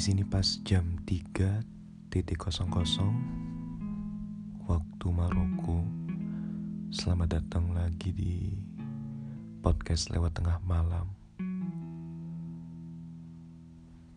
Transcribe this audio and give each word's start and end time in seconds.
sini 0.00 0.24
pas 0.24 0.56
jam 0.64 0.96
3.00 1.04 1.44
waktu 4.64 5.06
Maroko. 5.12 5.84
Selamat 6.88 7.36
datang 7.36 7.76
lagi 7.76 8.08
di 8.08 8.48
podcast 9.60 10.08
lewat 10.08 10.40
tengah 10.40 10.56
malam. 10.64 11.04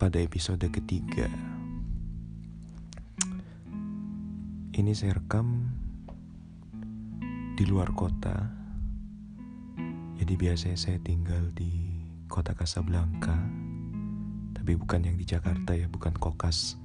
Pada 0.00 0.16
episode 0.24 0.64
ketiga. 0.72 1.28
Ini 4.72 4.92
saya 4.96 5.20
rekam 5.20 5.68
di 7.60 7.64
luar 7.68 7.92
kota. 7.92 8.40
Jadi 10.16 10.32
biasanya 10.32 10.80
saya 10.80 10.96
tinggal 11.04 11.52
di 11.52 12.00
kota 12.32 12.56
Casablanca 12.56 13.63
tapi 14.64 14.80
bukan 14.80 15.04
yang 15.04 15.20
di 15.20 15.28
Jakarta 15.28 15.76
ya, 15.76 15.92
bukan 15.92 16.16
Kokas. 16.16 16.80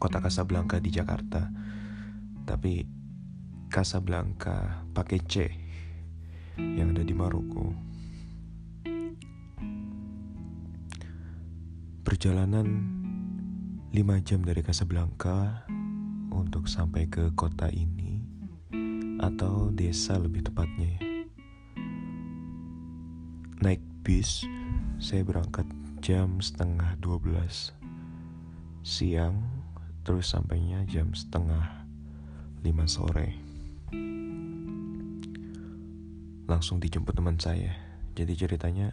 Kota 0.00 0.24
Casablanca 0.24 0.80
di 0.80 0.88
Jakarta. 0.88 1.52
Tapi 2.48 2.80
Casablanca 3.68 4.88
pakai 4.96 5.20
C 5.28 5.52
yang 6.56 6.96
ada 6.96 7.04
di 7.04 7.12
Maroko. 7.12 7.76
Perjalanan 12.00 12.72
5 13.92 14.24
jam 14.24 14.40
dari 14.48 14.64
Casablanca 14.64 15.68
untuk 16.32 16.72
sampai 16.72 17.04
ke 17.04 17.36
kota 17.36 17.68
ini 17.68 18.16
atau 19.20 19.68
desa 19.76 20.16
lebih 20.16 20.40
tepatnya 20.48 20.88
ya. 20.88 21.00
Naik 23.60 23.84
bis, 24.00 24.48
saya 24.96 25.20
berangkat 25.20 25.83
jam 26.04 26.36
setengah 26.36 27.00
12 27.00 27.72
siang 28.84 29.40
terus 30.04 30.36
sampainya 30.36 30.84
jam 30.84 31.16
setengah 31.16 31.88
5 32.60 32.68
sore. 32.84 33.32
Langsung 36.44 36.76
dijemput 36.76 37.16
teman 37.16 37.40
saya. 37.40 37.72
Jadi 38.12 38.36
ceritanya 38.36 38.92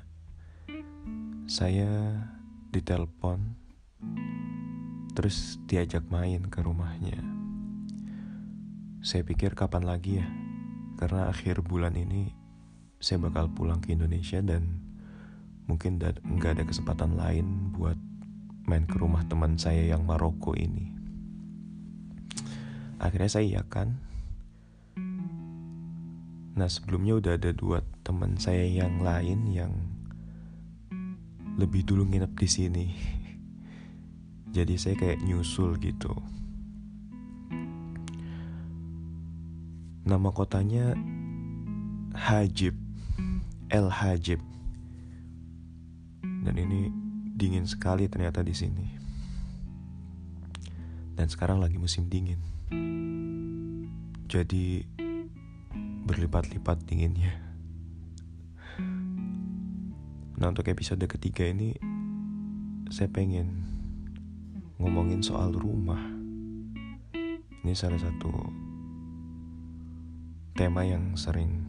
saya 1.51 2.15
ditelepon 2.71 3.59
terus 5.11 5.59
diajak 5.67 6.07
main 6.07 6.47
ke 6.47 6.63
rumahnya. 6.63 7.19
Saya 9.03 9.27
pikir 9.27 9.51
kapan 9.51 9.83
lagi 9.83 10.23
ya? 10.23 10.31
Karena 10.95 11.27
akhir 11.27 11.59
bulan 11.59 11.91
ini 11.99 12.31
saya 13.03 13.19
bakal 13.19 13.51
pulang 13.51 13.83
ke 13.83 13.91
Indonesia 13.91 14.39
dan 14.39 14.90
mungkin 15.71 16.03
nggak 16.03 16.51
ada 16.59 16.63
kesempatan 16.67 17.15
lain 17.15 17.71
buat 17.71 17.95
main 18.67 18.83
ke 18.83 18.99
rumah 18.99 19.23
teman 19.23 19.55
saya 19.55 19.95
yang 19.95 20.03
Maroko 20.03 20.51
ini. 20.51 20.91
Akhirnya 22.99 23.31
saya 23.31 23.47
iya 23.47 23.63
kan. 23.63 23.95
Nah 26.59 26.67
sebelumnya 26.67 27.23
udah 27.23 27.33
ada 27.39 27.55
dua 27.55 27.79
teman 28.03 28.35
saya 28.35 28.67
yang 28.67 28.99
lain 28.99 29.47
yang 29.47 29.71
lebih 31.55 31.87
dulu 31.87 32.03
nginep 32.03 32.35
di 32.35 32.47
sini. 32.51 32.85
Jadi 34.55 34.75
saya 34.75 34.99
kayak 34.99 35.23
nyusul 35.23 35.79
gitu. 35.79 36.11
Nama 40.03 40.29
kotanya 40.35 40.99
Hajib, 42.11 42.75
El 43.71 43.87
Hajib 43.87 44.50
dan 46.41 46.57
ini 46.57 46.89
dingin 47.37 47.69
sekali 47.69 48.09
ternyata 48.09 48.41
di 48.41 48.53
sini. 48.53 48.87
Dan 51.13 51.29
sekarang 51.29 51.61
lagi 51.61 51.77
musim 51.77 52.09
dingin. 52.09 52.41
Jadi 54.25 54.81
berlipat-lipat 56.05 56.81
dinginnya. 56.89 57.37
Nah 60.41 60.49
untuk 60.49 60.65
episode 60.73 61.05
ketiga 61.05 61.45
ini 61.45 61.77
saya 62.89 63.05
pengen 63.13 63.61
ngomongin 64.81 65.21
soal 65.21 65.53
rumah. 65.53 66.01
Ini 67.61 67.77
salah 67.77 68.01
satu 68.01 68.33
tema 70.57 70.81
yang 70.81 71.13
sering 71.13 71.61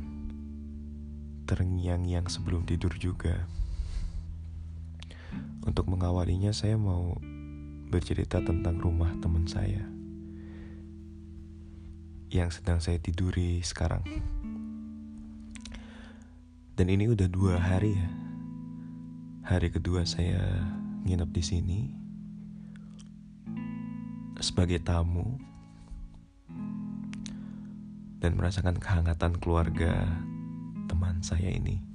terngiang-ngiang 1.44 2.32
sebelum 2.32 2.64
tidur 2.64 2.96
juga. 2.96 3.44
Untuk 5.62 5.86
mengawalinya 5.86 6.50
saya 6.50 6.74
mau 6.74 7.14
bercerita 7.86 8.42
tentang 8.42 8.82
rumah 8.82 9.14
teman 9.22 9.46
saya 9.46 9.86
yang 12.32 12.48
sedang 12.48 12.80
saya 12.80 12.96
tiduri 12.96 13.60
sekarang. 13.60 14.00
Dan 16.72 16.88
ini 16.88 17.12
udah 17.12 17.28
dua 17.28 17.60
hari 17.60 17.92
ya. 17.92 18.10
Hari 19.44 19.68
kedua 19.68 20.08
saya 20.08 20.40
nginep 21.04 21.30
di 21.30 21.42
sini 21.44 21.80
sebagai 24.40 24.80
tamu 24.80 25.38
dan 28.18 28.34
merasakan 28.34 28.80
kehangatan 28.80 29.36
keluarga 29.38 30.08
teman 30.88 31.20
saya 31.20 31.52
ini. 31.52 31.91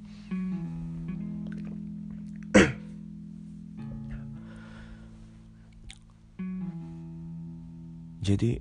Jadi 8.27 8.59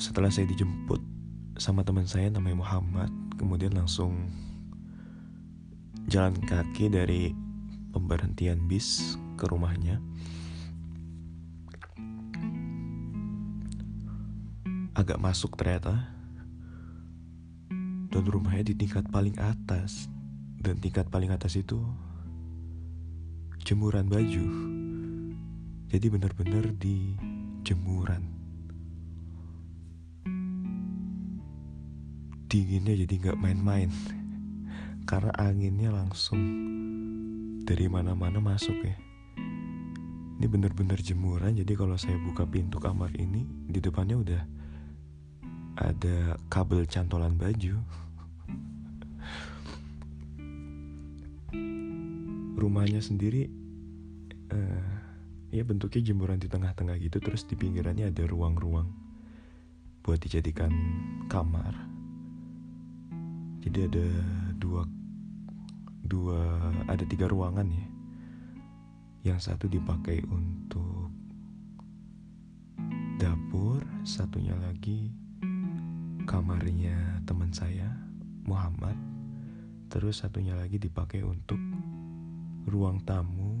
setelah 0.00 0.32
saya 0.32 0.48
dijemput 0.48 1.04
sama 1.60 1.84
teman 1.84 2.08
saya 2.08 2.32
namanya 2.32 2.64
Muhammad, 2.64 3.12
kemudian 3.36 3.76
langsung 3.76 4.32
jalan 6.08 6.32
kaki 6.40 6.88
dari 6.88 7.36
pemberhentian 7.92 8.64
bis 8.64 9.20
ke 9.36 9.44
rumahnya. 9.44 10.00
Agak 14.96 15.20
masuk 15.20 15.52
ternyata. 15.60 16.08
Dan 18.08 18.24
rumahnya 18.24 18.72
di 18.72 18.80
tingkat 18.80 19.12
paling 19.12 19.36
atas. 19.36 20.08
Dan 20.56 20.80
tingkat 20.80 21.12
paling 21.12 21.28
atas 21.28 21.60
itu 21.60 21.84
jemuran 23.60 24.08
baju. 24.08 24.46
Jadi 25.92 26.06
benar-benar 26.08 26.72
di 26.80 27.12
jemuran. 27.62 28.26
Dinginnya 32.50 32.98
jadi 33.06 33.14
nggak 33.16 33.40
main-main 33.40 33.88
karena 35.10 35.32
anginnya 35.40 35.88
langsung 35.94 36.42
dari 37.62 37.86
mana-mana 37.88 38.42
masuk 38.42 38.74
ya. 38.82 38.98
Ini 40.42 40.50
bener-bener 40.50 40.98
jemuran 40.98 41.54
jadi 41.54 41.78
kalau 41.78 41.94
saya 41.94 42.18
buka 42.18 42.42
pintu 42.42 42.82
kamar 42.82 43.14
ini 43.14 43.46
di 43.46 43.78
depannya 43.78 44.18
udah 44.18 44.42
ada 45.78 46.34
kabel 46.50 46.82
cantolan 46.90 47.38
baju. 47.38 47.78
Rumahnya 52.60 52.98
sendiri 52.98 53.46
uh, 54.50 55.01
ya 55.52 55.68
bentuknya 55.68 56.00
jemuran 56.00 56.40
di 56.40 56.48
tengah-tengah 56.48 56.96
gitu 56.96 57.20
terus 57.20 57.44
di 57.44 57.60
pinggirannya 57.60 58.08
ada 58.08 58.24
ruang-ruang 58.24 58.88
buat 60.00 60.16
dijadikan 60.16 60.72
kamar. 61.28 61.76
Jadi 63.60 63.78
ada 63.86 64.08
dua 64.56 64.82
dua 66.08 66.40
ada 66.88 67.04
tiga 67.04 67.28
ruangan 67.28 67.68
ya. 67.68 67.86
Yang 69.28 69.52
satu 69.52 69.68
dipakai 69.68 70.24
untuk 70.26 71.12
dapur 73.20 73.84
satunya 74.02 74.56
lagi 74.56 75.12
kamarnya 76.24 77.22
teman 77.28 77.52
saya 77.52 77.92
Muhammad. 78.48 78.96
Terus 79.92 80.24
satunya 80.24 80.56
lagi 80.56 80.80
dipakai 80.80 81.20
untuk 81.20 81.60
ruang 82.64 83.04
tamu 83.04 83.51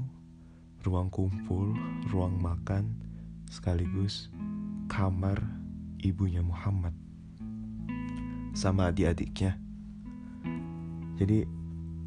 ruang 0.82 1.08
kumpul, 1.08 1.74
ruang 2.10 2.42
makan, 2.42 2.98
sekaligus 3.46 4.26
kamar 4.90 5.38
ibunya 6.02 6.42
Muhammad 6.42 6.92
sama 8.52 8.92
adik-adiknya. 8.92 9.56
Jadi 11.16 11.46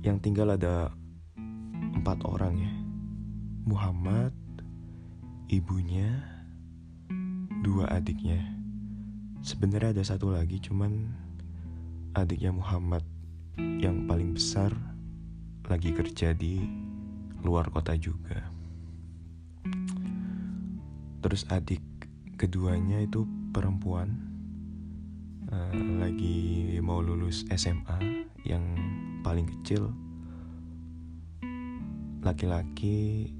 yang 0.05 0.21
tinggal 0.21 0.53
ada 0.53 0.93
empat 1.95 2.21
orang 2.27 2.53
ya. 2.59 2.73
Muhammad, 3.65 4.29
ibunya, 5.49 6.21
dua 7.65 7.89
adiknya. 7.89 8.43
Sebenarnya 9.41 9.97
ada 9.97 10.03
satu 10.05 10.29
lagi 10.29 10.61
cuman 10.61 11.09
adiknya 12.13 12.53
Muhammad 12.53 13.01
yang 13.57 14.05
paling 14.05 14.37
besar 14.37 14.69
lagi 15.65 15.89
kerja 15.95 16.37
di 16.37 16.61
luar 17.41 17.73
kota 17.73 17.97
juga. 17.97 18.54
Terus 21.25 21.41
adik 21.49 21.81
keduanya 22.37 23.01
itu 23.01 23.25
perempuan 23.49 24.13
uh, 25.49 25.73
lagi 25.97 26.77
mau 26.85 27.01
lulus 27.01 27.49
SMA 27.49 28.29
yang 28.45 28.61
paling 29.25 29.49
kecil. 29.49 29.89
Laki-laki 32.21 33.33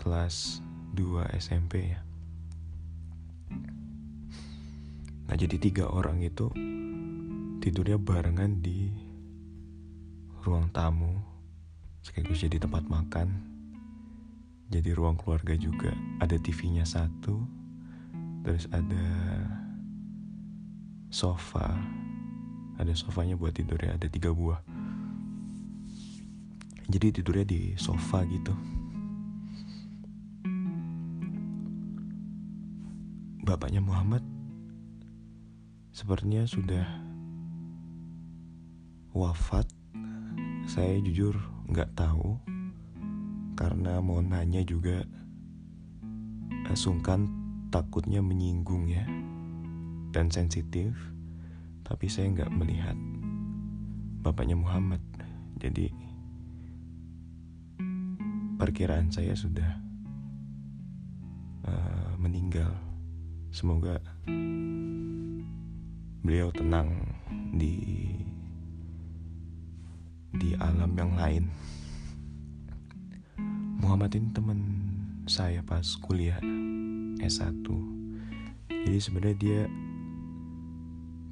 kelas 0.00 0.64
2 0.96 1.28
SMP 1.36 1.92
ya. 1.92 2.00
Nah 5.28 5.36
jadi 5.36 5.60
tiga 5.60 5.92
orang 5.92 6.24
itu 6.24 6.48
tidurnya 7.60 8.00
barengan 8.00 8.64
di 8.64 8.88
ruang 10.40 10.72
tamu 10.72 11.20
sekaligus 12.00 12.48
jadi 12.48 12.64
tempat 12.64 12.88
makan 12.88 13.57
jadi 14.78 14.94
ruang 14.94 15.18
keluarga 15.18 15.58
juga. 15.58 15.90
Ada 16.22 16.38
TV-nya 16.38 16.86
satu 16.86 17.42
terus 18.46 18.70
ada 18.70 19.06
sofa. 21.10 21.74
Ada 22.78 22.94
sofanya 22.94 23.34
buat 23.34 23.58
tidurnya 23.58 23.98
ada 23.98 24.06
tiga 24.06 24.30
buah. 24.30 24.62
Jadi 26.86 27.20
tidurnya 27.20 27.42
di 27.42 27.74
sofa 27.74 28.22
gitu. 28.30 28.54
Bapaknya 33.42 33.82
Muhammad 33.82 34.22
sepertinya 35.90 36.46
sudah 36.46 36.86
wafat. 39.10 39.66
Saya 40.70 41.02
jujur 41.02 41.34
nggak 41.66 41.98
tahu 41.98 42.57
karena 43.58 43.98
mau 43.98 44.22
nanya 44.22 44.62
juga 44.62 45.02
eh, 46.70 46.78
sungkan 46.78 47.26
takutnya 47.74 48.22
menyinggung 48.22 48.86
ya 48.86 49.02
dan 50.14 50.30
sensitif 50.30 50.94
tapi 51.82 52.06
saya 52.06 52.30
nggak 52.30 52.54
melihat 52.54 52.94
bapaknya 54.22 54.54
Muhammad 54.54 55.02
jadi 55.58 55.90
perkiraan 58.58 59.10
saya 59.10 59.34
sudah 59.34 59.70
uh, 61.66 62.14
meninggal 62.18 62.70
semoga 63.50 63.98
beliau 66.28 66.52
tenang 66.52 66.92
di 67.56 68.04
di 70.36 70.52
alam 70.60 70.92
yang 70.92 71.16
lain. 71.16 71.44
Muhammad 73.88 74.20
ini 74.20 74.28
teman 74.36 74.60
saya 75.24 75.64
pas 75.64 75.96
kuliah 76.04 76.36
S1. 77.24 77.64
Jadi 78.68 79.00
sebenarnya 79.00 79.38
dia 79.40 79.62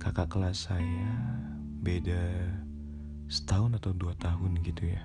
kakak 0.01 0.33
kelas 0.33 0.73
saya 0.73 1.05
beda 1.85 2.17
setahun 3.29 3.77
atau 3.77 3.93
dua 3.93 4.17
tahun 4.17 4.57
gitu 4.65 4.89
ya. 4.89 5.05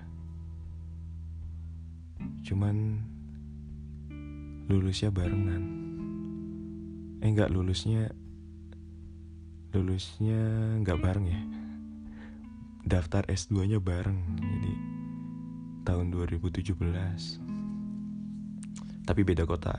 Cuman 2.47 3.03
lulusnya 4.71 5.11
barengan. 5.11 5.63
Eh 7.19 7.27
enggak 7.27 7.51
lulusnya 7.51 8.15
lulusnya 9.75 10.39
nggak 10.87 10.99
bareng 11.03 11.27
ya 11.27 11.41
daftar 12.87 13.27
S2 13.27 13.75
nya 13.75 13.79
bareng 13.83 14.19
jadi 14.39 14.90
tahun 15.81 16.13
2017 16.13 17.51
tapi 19.11 19.27
beda 19.27 19.43
kota. 19.43 19.75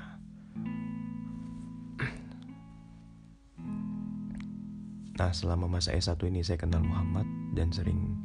Nah 5.13 5.31
selama 5.31 5.71
masa 5.71 5.95
S1 5.95 6.19
ini 6.27 6.43
saya 6.43 6.59
kenal 6.59 6.83
Muhammad 6.83 7.25
dan 7.55 7.71
sering 7.71 8.19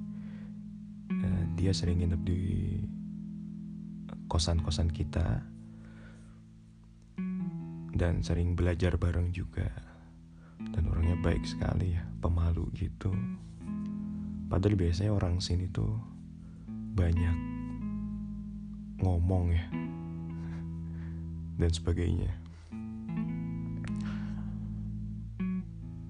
uh, 1.14 1.44
dia 1.54 1.70
sering 1.72 2.02
nginep 2.02 2.22
di 2.26 2.42
kosan-kosan 4.28 4.90
kita. 4.92 5.46
Dan 7.98 8.22
sering 8.22 8.54
belajar 8.54 8.94
bareng 9.00 9.34
juga. 9.34 9.70
Dan 10.60 10.90
orangnya 10.90 11.18
baik 11.18 11.46
sekali 11.46 11.98
ya 11.98 12.06
pemalu 12.22 12.70
gitu. 12.78 13.10
Padahal 14.52 14.76
biasanya 14.78 15.14
orang 15.14 15.42
sini 15.42 15.66
tuh 15.70 15.98
banyak 16.94 17.57
ngomong 19.02 19.54
ya. 19.54 19.66
Dan 21.58 21.72
sebagainya. 21.74 22.32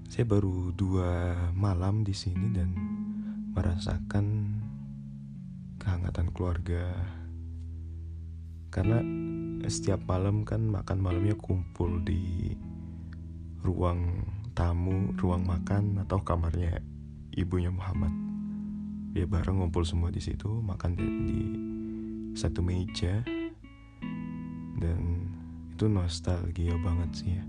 Saya 0.08 0.24
baru 0.28 0.74
dua 0.74 1.36
malam 1.54 2.02
di 2.02 2.12
sini 2.12 2.50
dan 2.50 2.74
merasakan 3.54 4.26
kehangatan 5.78 6.28
keluarga. 6.34 6.90
Karena 8.68 9.00
setiap 9.70 10.04
malam 10.04 10.44
kan 10.44 10.66
makan 10.68 10.98
malamnya 11.00 11.38
kumpul 11.38 12.02
di 12.04 12.52
ruang 13.62 14.26
tamu, 14.52 15.14
ruang 15.16 15.46
makan 15.46 16.02
atau 16.02 16.18
kamarnya 16.20 16.82
ibunya 17.38 17.70
Muhammad. 17.70 18.10
Dia 19.14 19.24
bareng 19.24 19.62
ngumpul 19.62 19.86
semua 19.86 20.10
di 20.10 20.18
situ, 20.18 20.50
makan 20.50 20.98
di, 20.98 21.06
di 21.30 21.40
satu 22.34 22.60
meja 22.64 23.22
dan 24.78 25.02
itu 25.72 25.84
nostalgia 25.86 26.74
banget 26.82 27.10
sih 27.14 27.30
ya. 27.38 27.44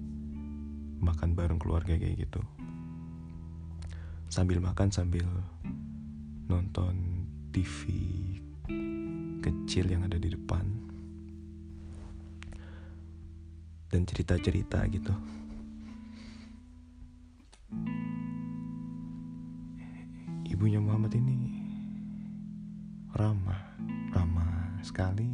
Makan 1.00 1.34
bareng 1.34 1.58
keluarga 1.58 1.96
kayak 1.96 2.28
gitu. 2.28 2.44
Sambil 4.30 4.62
makan 4.62 4.94
sambil 4.94 5.26
nonton 6.46 7.26
TV 7.50 7.90
kecil 9.40 9.90
yang 9.90 10.06
ada 10.06 10.20
di 10.22 10.30
depan 10.30 10.66
dan 13.90 14.06
cerita-cerita 14.06 14.86
gitu. 14.94 15.16
ibunya 20.60 20.84
Muhammad 20.84 21.16
ini 21.16 21.56
ramah, 23.16 23.80
ramah 24.12 24.29
sekali 24.82 25.30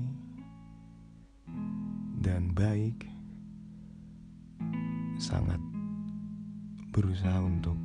dan 2.20 2.52
baik, 2.58 3.06
sangat 5.22 5.62
berusaha 6.90 7.38
untuk 7.44 7.78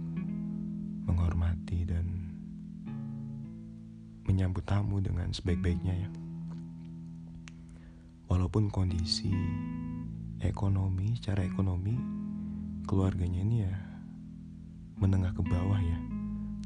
menghormati 1.04 1.84
dan 1.84 2.06
menyambut 4.24 4.64
tamu 4.64 5.02
dengan 5.04 5.28
sebaik-baiknya 5.34 6.06
ya. 6.06 6.10
Walaupun 8.30 8.70
kondisi 8.70 9.34
ekonomi, 10.40 11.18
secara 11.18 11.44
ekonomi 11.44 11.98
keluarganya 12.88 13.42
ini 13.44 13.56
ya 13.66 13.76
menengah 14.98 15.34
ke 15.34 15.42
bawah 15.44 15.80
ya 15.80 15.98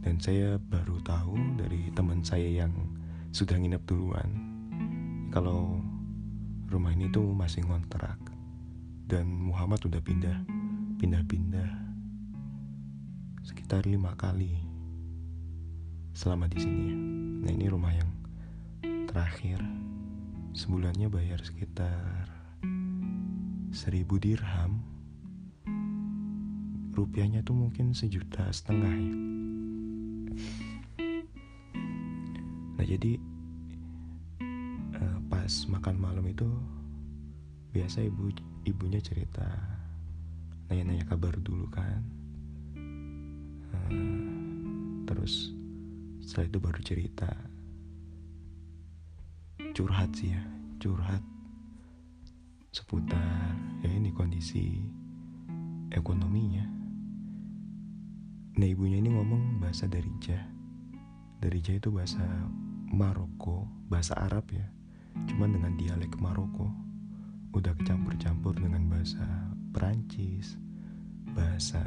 dan 0.05 0.21
saya 0.21 0.61
baru 0.61 1.01
tahu 1.01 1.33
dari 1.57 1.89
teman 1.97 2.21
saya 2.21 2.65
yang 2.65 2.73
sudah 3.33 3.57
nginep 3.57 3.81
duluan 3.89 4.54
kalau 5.35 5.83
rumah 6.71 6.95
ini 6.95 7.11
tuh 7.11 7.35
masih 7.35 7.67
ngontrak 7.67 8.23
dan 9.11 9.27
Muhammad 9.27 9.83
udah 9.83 9.99
pindah 9.99 10.47
pindah-pindah 11.03 11.75
sekitar 13.43 13.83
lima 13.83 14.15
kali 14.15 14.63
selama 16.15 16.47
di 16.47 16.63
sini 16.63 16.83
ya. 16.87 16.97
Nah 17.43 17.51
ini 17.51 17.67
rumah 17.67 17.91
yang 17.91 18.07
terakhir. 19.11 19.59
Sebulannya 20.55 21.11
bayar 21.11 21.43
sekitar 21.43 22.31
seribu 23.75 24.23
dirham. 24.23 24.87
Rupiahnya 26.95 27.43
tuh 27.43 27.59
mungkin 27.59 27.91
sejuta 27.91 28.47
setengah 28.55 28.95
ya. 29.03 29.17
Nah 32.79 32.87
jadi 32.87 33.34
pas 35.45 35.69
makan 35.69 36.01
malam 36.01 36.25
itu 36.25 36.49
biasa 37.77 38.01
ibu 38.01 38.33
ibunya 38.65 38.97
cerita 38.97 39.45
nanya-nanya 40.73 41.05
kabar 41.05 41.37
dulu 41.37 41.69
kan. 41.69 42.01
Uh, 43.69 45.05
terus 45.05 45.53
setelah 46.25 46.49
itu 46.49 46.59
baru 46.65 46.81
cerita. 46.81 47.29
Curhat 49.77 50.17
sih 50.17 50.33
ya 50.33 50.41
curhat 50.81 51.21
seputar 52.73 53.53
ya 53.85 53.93
ini 53.93 54.17
kondisi 54.17 54.81
ekonominya. 55.93 56.65
Nah 58.57 58.65
ibunya 58.65 58.97
ini 58.97 59.13
ngomong 59.13 59.61
bahasa 59.61 59.85
Darija. 59.93 60.41
Darija 61.45 61.77
itu 61.77 61.93
bahasa 61.93 62.25
Maroko 62.89 63.69
bahasa 63.93 64.17
Arab 64.17 64.49
ya 64.49 64.65
cuman 65.31 65.55
dengan 65.55 65.73
dialek 65.79 66.15
Maroko 66.19 66.71
udah 67.55 67.75
kecampur-campur 67.79 68.59
dengan 68.59 68.87
bahasa 68.91 69.23
Perancis 69.71 70.59
bahasa 71.35 71.83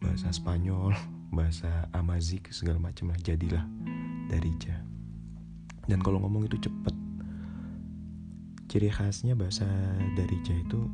bahasa 0.00 0.28
Spanyol 0.32 0.96
bahasa 1.36 1.88
Amazik 1.92 2.48
segala 2.52 2.80
macam 2.80 3.12
lah 3.12 3.20
jadilah 3.20 3.64
Darija 4.28 4.88
dan 5.88 6.04
kalau 6.04 6.20
ngomong 6.20 6.44
itu 6.44 6.60
cepet. 6.60 6.92
Ciri 8.68 8.92
khasnya 8.92 9.32
bahasa 9.32 9.64
Darija 10.12 10.52
itu 10.52 10.84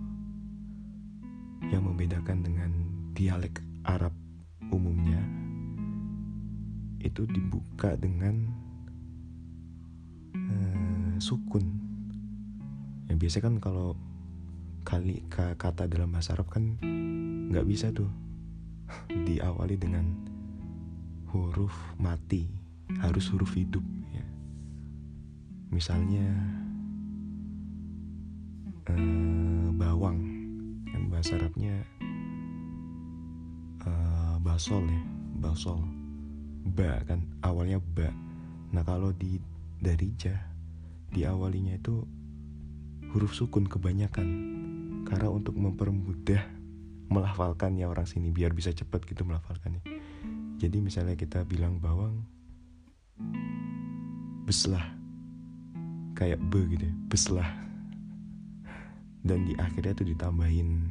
yang 1.74 1.82
membedakan 1.90 2.46
dengan 2.46 2.70
dialek 3.18 3.58
Arab 3.82 4.14
umumnya 4.70 5.18
itu 7.02 7.26
dibuka 7.26 7.98
dengan 7.98 8.46
uh, 10.50 11.14
sukun. 11.20 11.64
Yang 13.08 13.18
biasa 13.20 13.36
kan 13.44 13.54
kalau 13.60 13.96
kali 14.84 15.24
kata 15.32 15.88
dalam 15.88 16.12
bahasa 16.12 16.36
Arab 16.36 16.52
kan 16.52 16.76
nggak 17.50 17.66
bisa 17.68 17.92
tuh. 17.92 18.08
Diawali 19.28 19.80
dengan 19.80 20.04
huruf 21.32 21.74
mati 21.98 22.46
harus 23.00 23.26
huruf 23.32 23.56
hidup 23.56 23.82
ya. 24.12 24.24
Misalnya 25.72 26.28
uh, 28.88 29.68
bawang. 29.74 30.20
Kan 30.94 31.10
bahasa 31.10 31.34
Arabnya 31.40 31.82
uh, 33.84 34.36
basol 34.38 34.86
ya 34.86 35.02
basol. 35.40 35.80
Ba 36.64 37.02
kan 37.04 37.20
awalnya 37.44 37.82
ba. 37.92 38.08
Nah 38.72 38.82
kalau 38.86 39.12
di 39.12 39.36
darija 39.84 40.54
diawalinya 41.12 41.76
itu 41.76 42.08
huruf 43.14 43.36
sukun 43.36 43.68
kebanyakan. 43.70 44.26
Karena 45.04 45.28
untuk 45.30 45.54
mempermudah 45.54 46.42
melafalkannya 47.12 47.86
orang 47.86 48.08
sini 48.08 48.32
biar 48.34 48.50
bisa 48.56 48.72
cepat 48.74 49.06
gitu 49.06 49.22
melafalkannya. 49.22 49.84
Jadi 50.58 50.80
misalnya 50.80 51.14
kita 51.14 51.46
bilang 51.46 51.78
bawang 51.78 52.24
beslah. 54.48 54.82
Kayak 56.18 56.42
be 56.50 56.66
gitu 56.74 56.88
ya 56.88 56.94
beslah. 57.06 57.50
Dan 59.24 59.46
di 59.46 59.54
akhirnya 59.56 59.94
tuh 59.94 60.08
ditambahin 60.08 60.88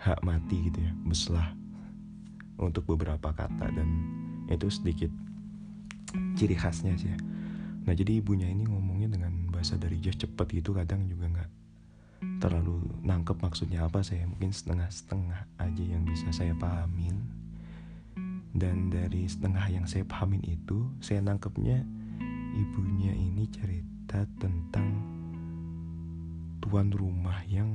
hak 0.00 0.18
mati 0.26 0.72
gitu 0.72 0.82
ya 0.82 0.92
beslah. 1.06 1.54
Untuk 2.58 2.88
beberapa 2.88 3.30
kata 3.30 3.70
dan 3.70 3.88
itu 4.50 4.66
sedikit 4.72 5.10
ciri 6.34 6.56
khasnya 6.58 6.96
sih 6.98 7.12
ya. 7.12 7.18
Nah 7.82 7.92
jadi 7.98 8.22
ibunya 8.22 8.46
ini 8.46 8.66
ngomongnya 8.66 9.10
dengan 9.10 9.50
bahasa 9.50 9.74
dari 9.74 9.98
jazz 9.98 10.18
cepet 10.18 10.62
gitu 10.62 10.70
kadang 10.74 11.06
juga 11.10 11.26
nggak 11.26 11.50
terlalu 12.38 12.78
nangkep 13.02 13.34
maksudnya 13.42 13.82
apa 13.82 14.06
saya 14.06 14.22
mungkin 14.30 14.54
setengah-setengah 14.54 15.40
aja 15.58 15.84
yang 15.84 16.06
bisa 16.06 16.30
saya 16.30 16.54
pahamin. 16.54 17.18
Dan 18.52 18.92
dari 18.92 19.26
setengah 19.26 19.64
yang 19.72 19.88
saya 19.88 20.04
pahamin 20.04 20.44
itu 20.44 20.86
saya 21.00 21.24
nangkepnya 21.24 21.82
ibunya 22.52 23.16
ini 23.16 23.48
cerita 23.48 24.28
tentang 24.36 24.92
tuan 26.60 26.92
rumah 26.92 27.42
yang 27.48 27.72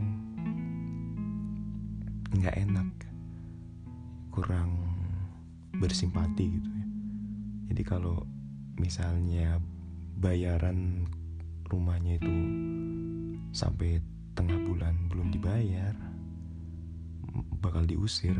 nggak 2.32 2.56
enak 2.62 2.90
kurang 4.30 4.78
bersimpati 5.82 6.46
gitu 6.62 6.70
ya. 6.70 6.86
Jadi 7.74 7.82
kalau 7.84 8.24
misalnya 8.78 9.58
bayaran 10.17 11.05
rumahnya 11.69 12.17
itu 12.17 12.33
sampai 13.53 14.01
tengah 14.33 14.57
bulan 14.65 14.97
belum 15.13 15.29
dibayar 15.29 15.93
bakal 17.62 17.86
diusir. 17.86 18.38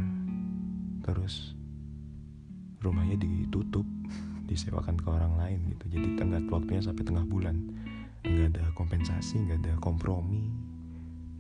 Terus 1.06 1.54
rumahnya 2.82 3.22
ditutup 3.22 3.86
disewakan 4.50 4.98
ke 4.98 5.08
orang 5.08 5.34
lain 5.38 5.60
gitu. 5.78 5.86
Jadi 5.94 6.08
tenggat 6.18 6.44
waktunya 6.50 6.82
sampai 6.82 7.04
tengah 7.06 7.26
bulan. 7.30 7.56
Nggak 8.26 8.58
ada 8.58 8.64
kompensasi 8.74 9.46
nggak 9.46 9.60
ada 9.66 9.74
kompromi. 9.78 10.50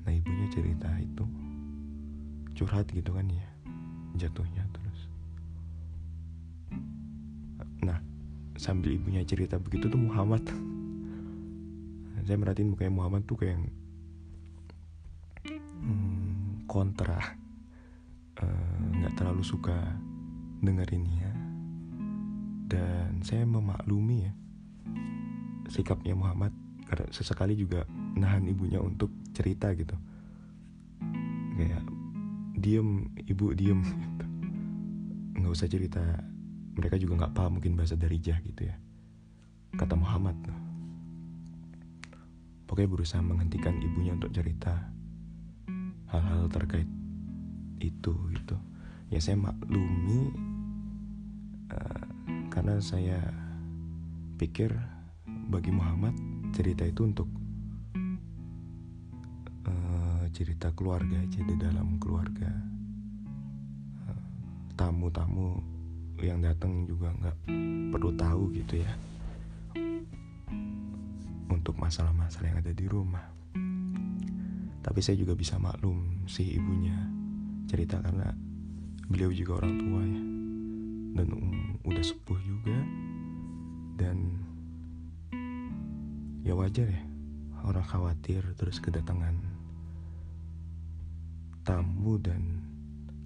Nah 0.05 0.13
ibunya 0.13 0.47
cerita 0.53 0.87
itu 1.01 1.25
curhat 2.57 2.89
gitu 2.89 3.13
kan 3.13 3.29
ya 3.29 3.45
jatuhnya 4.17 4.65
sambil 8.57 8.97
ibunya 8.97 9.21
cerita 9.23 9.61
begitu 9.61 9.87
tuh 9.87 10.01
Muhammad. 10.01 10.43
Saya 12.27 12.35
merhatiin 12.35 12.75
mukanya 12.75 12.91
Muhammad 12.91 13.23
tuh 13.23 13.39
kayak 13.39 13.55
hmm, 15.79 16.67
kontra 16.67 17.37
eh, 18.43 18.79
nggak 18.99 19.13
uh, 19.13 19.17
terlalu 19.17 19.43
suka 19.47 19.77
dengerinnya 20.59 21.31
dan 22.67 23.23
saya 23.23 23.47
memaklumi 23.47 24.27
ya 24.27 24.33
sikapnya 25.71 26.17
Muhammad 26.19 26.51
karena 26.87 27.07
sesekali 27.15 27.55
juga 27.55 27.87
nahan 28.15 28.47
ibunya 28.47 28.83
untuk 28.83 29.11
cerita 29.31 29.71
gitu. 29.75 29.95
Kayak 31.55 31.83
diem 32.57 33.11
ibu 33.27 33.53
diem 33.53 33.79
gitu. 33.85 34.25
nggak 35.37 35.53
usah 35.53 35.67
cerita 35.69 36.03
mereka 36.77 36.95
juga 37.01 37.25
nggak 37.25 37.33
paham 37.33 37.57
mungkin 37.57 37.73
bahasa 37.73 37.97
Darijah 37.97 38.37
gitu 38.45 38.69
ya. 38.69 38.77
Kata 39.73 39.97
Muhammad 39.97 40.37
pokoknya 42.69 42.89
berusaha 42.91 43.23
menghentikan 43.23 43.79
ibunya 43.81 44.13
untuk 44.13 44.29
cerita 44.35 44.75
hal-hal 46.13 46.45
terkait 46.51 46.87
itu 47.81 48.13
gitu. 48.35 48.55
Ya 49.07 49.23
saya 49.23 49.39
maklumi 49.39 50.35
uh, 51.71 52.05
karena 52.51 52.77
saya 52.83 53.19
pikir 54.37 54.75
bagi 55.47 55.71
Muhammad 55.71 56.13
cerita 56.51 56.83
itu 56.83 57.07
untuk 57.07 57.29
uh, 59.65 60.23
cerita 60.35 60.75
keluarga 60.75 61.23
aja 61.23 61.39
di 61.39 61.55
dalam 61.55 61.95
keluarga 61.97 62.51
eh, 64.11 64.23
tamu-tamu 64.75 65.55
uh, 65.55 65.76
yang 66.25 66.41
datang 66.41 66.87
juga 66.89 67.13
nggak 67.13 67.37
perlu 67.93 68.11
tahu 68.17 68.49
gitu 68.57 68.81
ya 68.81 68.91
untuk 71.47 71.83
masalah-masalah 71.83 72.47
yang 72.53 72.59
ada 72.63 72.71
di 72.71 72.85
rumah. 72.87 73.27
Tapi 74.79 74.99
saya 75.03 75.19
juga 75.19 75.35
bisa 75.35 75.59
maklum 75.59 76.23
si 76.31 76.55
ibunya 76.55 76.95
cerita 77.67 77.99
karena 77.99 78.31
beliau 79.11 79.35
juga 79.35 79.59
orang 79.59 79.73
tua 79.75 80.01
ya. 80.03 80.21
Dan 81.17 81.27
um, 81.33 81.75
udah 81.83 82.03
sepuh 82.03 82.39
juga 82.45 82.77
dan 83.97 84.37
ya 86.45 86.53
wajar 86.55 86.87
ya 86.87 87.03
orang 87.65 87.83
khawatir 87.83 88.39
terus 88.55 88.79
kedatangan 88.79 89.35
tamu 91.67 92.15
dan 92.21 92.63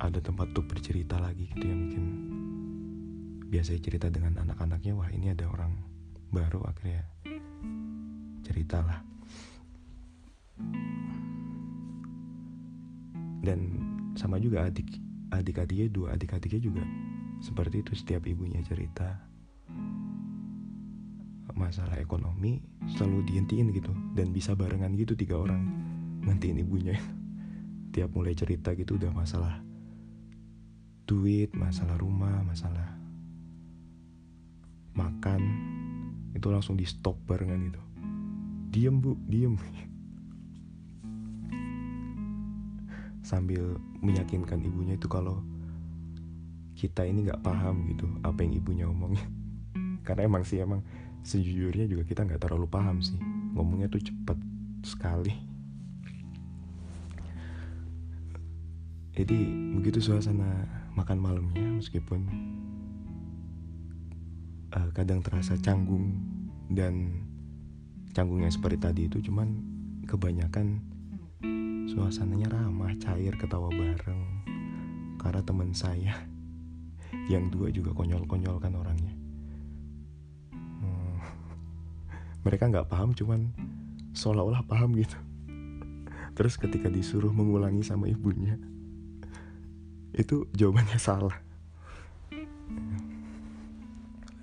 ada 0.01 0.17
tempat 0.17 0.49
untuk 0.55 0.65
bercerita 0.71 1.21
lagi 1.21 1.45
gitu 1.53 1.61
ya 1.61 1.75
mungkin 1.77 2.05
biasa 3.51 3.75
cerita 3.83 4.07
dengan 4.07 4.39
anak-anaknya 4.39 4.95
wah 4.95 5.11
ini 5.11 5.35
ada 5.35 5.43
orang 5.51 5.75
baru 6.31 6.63
akhirnya 6.63 7.03
ceritalah. 8.47 9.03
Dan 13.43 13.59
sama 14.15 14.39
juga 14.39 14.71
adik 14.71 14.87
adik-adiknya 15.35 15.91
dua 15.91 16.15
adik-adiknya 16.15 16.61
juga 16.63 16.83
seperti 17.43 17.83
itu 17.83 17.91
setiap 17.97 18.23
ibunya 18.23 18.63
cerita 18.63 19.27
masalah 21.51 21.99
ekonomi 21.99 22.63
selalu 22.95 23.27
dihentiin 23.27 23.75
gitu 23.75 23.91
dan 24.15 24.31
bisa 24.31 24.55
barengan 24.55 24.95
gitu 24.95 25.13
tiga 25.19 25.35
orang 25.35 25.67
ngantiin 26.23 26.63
ibunya. 26.63 26.95
Tiap 27.91 28.15
mulai 28.15 28.31
cerita 28.31 28.71
gitu 28.71 28.95
udah 28.95 29.11
masalah 29.11 29.59
duit 31.03 31.51
masalah 31.51 31.99
rumah 31.99 32.39
masalah 32.47 33.00
makan 34.95 35.41
itu 36.31 36.47
langsung 36.47 36.79
di 36.79 36.87
stop 36.87 37.19
barengan 37.27 37.67
itu. 37.67 37.81
Diem 38.71 38.95
bu 38.99 39.19
diem. 39.27 39.55
Sambil 43.29 43.77
meyakinkan 44.01 44.63
ibunya 44.63 44.97
itu 44.97 45.05
kalau 45.11 45.43
kita 46.73 47.05
ini 47.05 47.29
nggak 47.29 47.45
paham 47.45 47.85
gitu 47.93 48.09
apa 48.25 48.41
yang 48.41 48.57
ibunya 48.57 48.85
omongin. 48.87 49.27
Karena 50.07 50.25
emang 50.25 50.47
sih 50.47 50.63
emang 50.63 50.81
sejujurnya 51.21 51.85
juga 51.85 52.07
kita 52.07 52.25
nggak 52.25 52.41
terlalu 52.41 52.65
paham 52.65 53.03
sih. 53.03 53.19
Ngomongnya 53.53 53.91
tuh 53.91 54.01
cepet 54.01 54.39
sekali. 54.81 55.35
Jadi 59.11 59.37
begitu 59.75 59.99
suasana 59.99 60.65
makan 60.95 61.19
malamnya 61.19 61.67
meskipun 61.77 62.25
uh, 64.75 64.89
kadang 64.95 65.19
terasa 65.19 65.59
canggung 65.59 66.15
dan 66.71 67.23
canggungnya 68.15 68.51
seperti 68.51 68.77
tadi 68.79 69.01
itu 69.07 69.23
cuman 69.23 69.59
kebanyakan 70.07 70.83
suasananya 71.91 72.51
ramah 72.51 72.95
cair 72.99 73.35
ketawa 73.35 73.71
bareng. 73.71 74.43
Karena 75.19 75.41
teman 75.43 75.71
saya 75.75 76.15
yang 77.31 77.51
dua 77.51 77.69
juga 77.69 77.91
konyol-konyol 77.91 78.57
kan 78.59 78.73
orangnya. 78.75 79.13
Hmm. 80.55 81.19
mereka 82.47 82.71
nggak 82.71 82.89
paham 82.89 83.11
cuman 83.11 83.51
seolah-olah 84.15 84.63
paham 84.65 84.95
gitu. 84.95 85.19
Terus 86.37 86.55
ketika 86.55 86.87
disuruh 86.87 87.31
mengulangi 87.31 87.83
sama 87.83 88.07
ibunya 88.07 88.55
itu 90.11 90.43
jawabannya 90.51 90.99
salah 90.99 91.50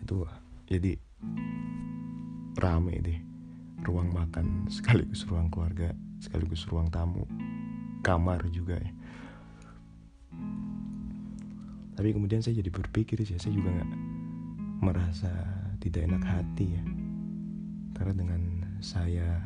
itu 0.08 0.24
jadi 0.64 0.96
rame 2.56 2.96
deh. 3.04 3.20
Ruang 3.84 4.08
makan 4.08 4.64
sekaligus 4.72 5.28
ruang 5.28 5.52
keluarga 5.52 5.92
sekaligus 6.16 6.64
ruang 6.64 6.88
tamu. 6.88 7.28
Kamar 8.00 8.40
juga 8.48 8.80
ya. 8.80 8.92
Tapi 11.92 12.08
kemudian 12.16 12.40
saya 12.40 12.56
jadi 12.56 12.72
berpikir 12.72 13.20
sih 13.28 13.36
saya 13.36 13.52
juga 13.52 13.68
nggak 13.68 13.92
merasa 14.80 15.28
tidak 15.76 16.08
enak 16.08 16.24
hati 16.24 16.72
ya. 16.72 16.82
Karena 17.92 18.14
dengan 18.16 18.42
saya 18.80 19.44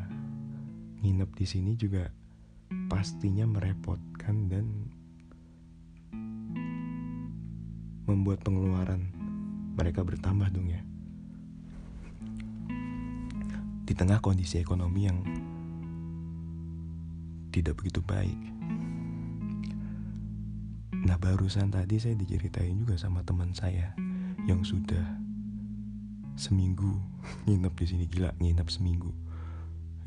nginep 1.02 1.30
di 1.34 1.46
sini 1.48 1.74
juga 1.74 2.06
pastinya 2.86 3.50
merepotkan 3.50 4.46
dan 4.46 4.66
membuat 8.06 8.46
pengeluaran 8.46 9.21
mereka 9.76 10.04
bertambah 10.04 10.48
dong 10.52 10.68
ya. 10.68 10.80
Di 13.82 13.92
tengah 13.96 14.22
kondisi 14.24 14.60
ekonomi 14.60 15.08
yang 15.08 15.18
tidak 17.52 17.76
begitu 17.76 18.00
baik. 18.00 18.40
Nah 21.02 21.18
barusan 21.18 21.68
tadi 21.68 21.98
saya 21.98 22.16
diceritain 22.16 22.78
juga 22.78 22.96
sama 22.96 23.20
teman 23.26 23.52
saya 23.52 23.92
yang 24.48 24.64
sudah 24.64 25.02
seminggu 26.34 26.96
nginep 27.46 27.74
di 27.76 27.86
sini 27.86 28.04
gila 28.08 28.32
nginep 28.40 28.68
seminggu 28.72 29.12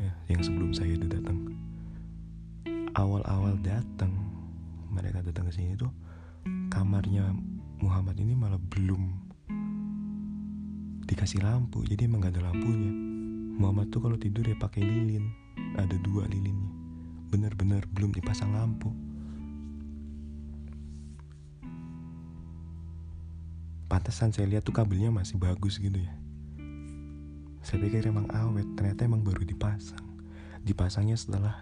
ya, 0.01 0.11
yang 0.33 0.41
sebelum 0.41 0.73
saya 0.73 0.97
itu 0.97 1.05
datang 1.05 1.53
awal-awal 2.97 3.55
datang 3.61 4.09
mereka 4.89 5.21
datang 5.21 5.51
ke 5.51 5.53
sini 5.53 5.77
tuh 5.77 5.91
kamarnya 6.71 7.29
Muhammad 7.83 8.17
ini 8.17 8.33
malah 8.33 8.57
belum 8.57 9.24
dikasih 11.05 11.45
lampu 11.45 11.85
jadi 11.85 12.09
emang 12.09 12.25
gak 12.25 12.37
ada 12.37 12.49
lampunya. 12.49 12.91
Muhammad 13.55 13.93
tuh 13.93 14.03
kalau 14.03 14.17
tidur 14.19 14.43
ya 14.43 14.57
pakai 14.57 14.83
lilin. 14.83 15.31
Ada 15.77 15.95
dua 16.01 16.27
lilinnya. 16.27 16.71
Bener-bener 17.31 17.85
belum 17.93 18.11
dipasang 18.11 18.51
lampu. 18.51 18.91
Pantesan 23.85 24.33
saya 24.33 24.49
lihat 24.49 24.65
tuh 24.65 24.75
kabelnya 24.75 25.13
masih 25.13 25.39
bagus 25.39 25.79
gitu 25.79 25.95
ya. 25.95 26.13
Saya 27.63 27.81
pikir 27.81 28.09
emang 28.09 28.27
awet 28.33 28.67
ternyata 28.75 29.07
emang 29.07 29.23
baru 29.23 29.45
dipasang. 29.45 30.03
Dipasangnya 30.65 31.15
setelah 31.15 31.55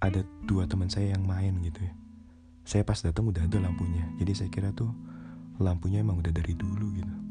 ada 0.00 0.24
dua 0.48 0.64
teman 0.66 0.88
saya 0.88 1.14
yang 1.14 1.22
main 1.28 1.60
gitu 1.62 1.84
ya. 1.84 1.94
Saya 2.68 2.82
pas 2.84 3.00
datang 3.00 3.28
udah 3.28 3.48
ada 3.48 3.64
lampunya 3.64 4.04
jadi 4.20 4.32
saya 4.36 4.50
kira 4.52 4.76
tuh 4.76 4.92
lampunya 5.56 6.04
emang 6.04 6.20
udah 6.20 6.30
dari 6.30 6.52
dulu 6.52 7.00
gitu 7.00 7.27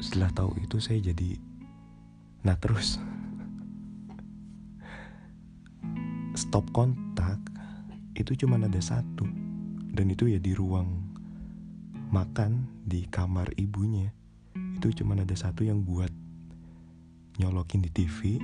setelah 0.00 0.32
tahu 0.32 0.56
itu 0.64 0.80
saya 0.80 0.98
jadi 1.00 1.36
nah 2.42 2.56
terus. 2.56 2.96
Stop 6.34 6.72
kontak 6.72 7.36
itu 8.16 8.32
cuma 8.44 8.56
ada 8.56 8.80
satu. 8.80 9.28
Dan 9.90 10.08
itu 10.08 10.30
ya 10.30 10.40
di 10.40 10.56
ruang 10.56 11.04
makan 12.10 12.64
di 12.82 13.04
kamar 13.06 13.52
ibunya. 13.60 14.08
Itu 14.80 14.90
cuma 14.96 15.14
ada 15.14 15.36
satu 15.36 15.62
yang 15.62 15.84
buat 15.84 16.10
nyolokin 17.40 17.84
di 17.84 17.90
TV 17.92 18.40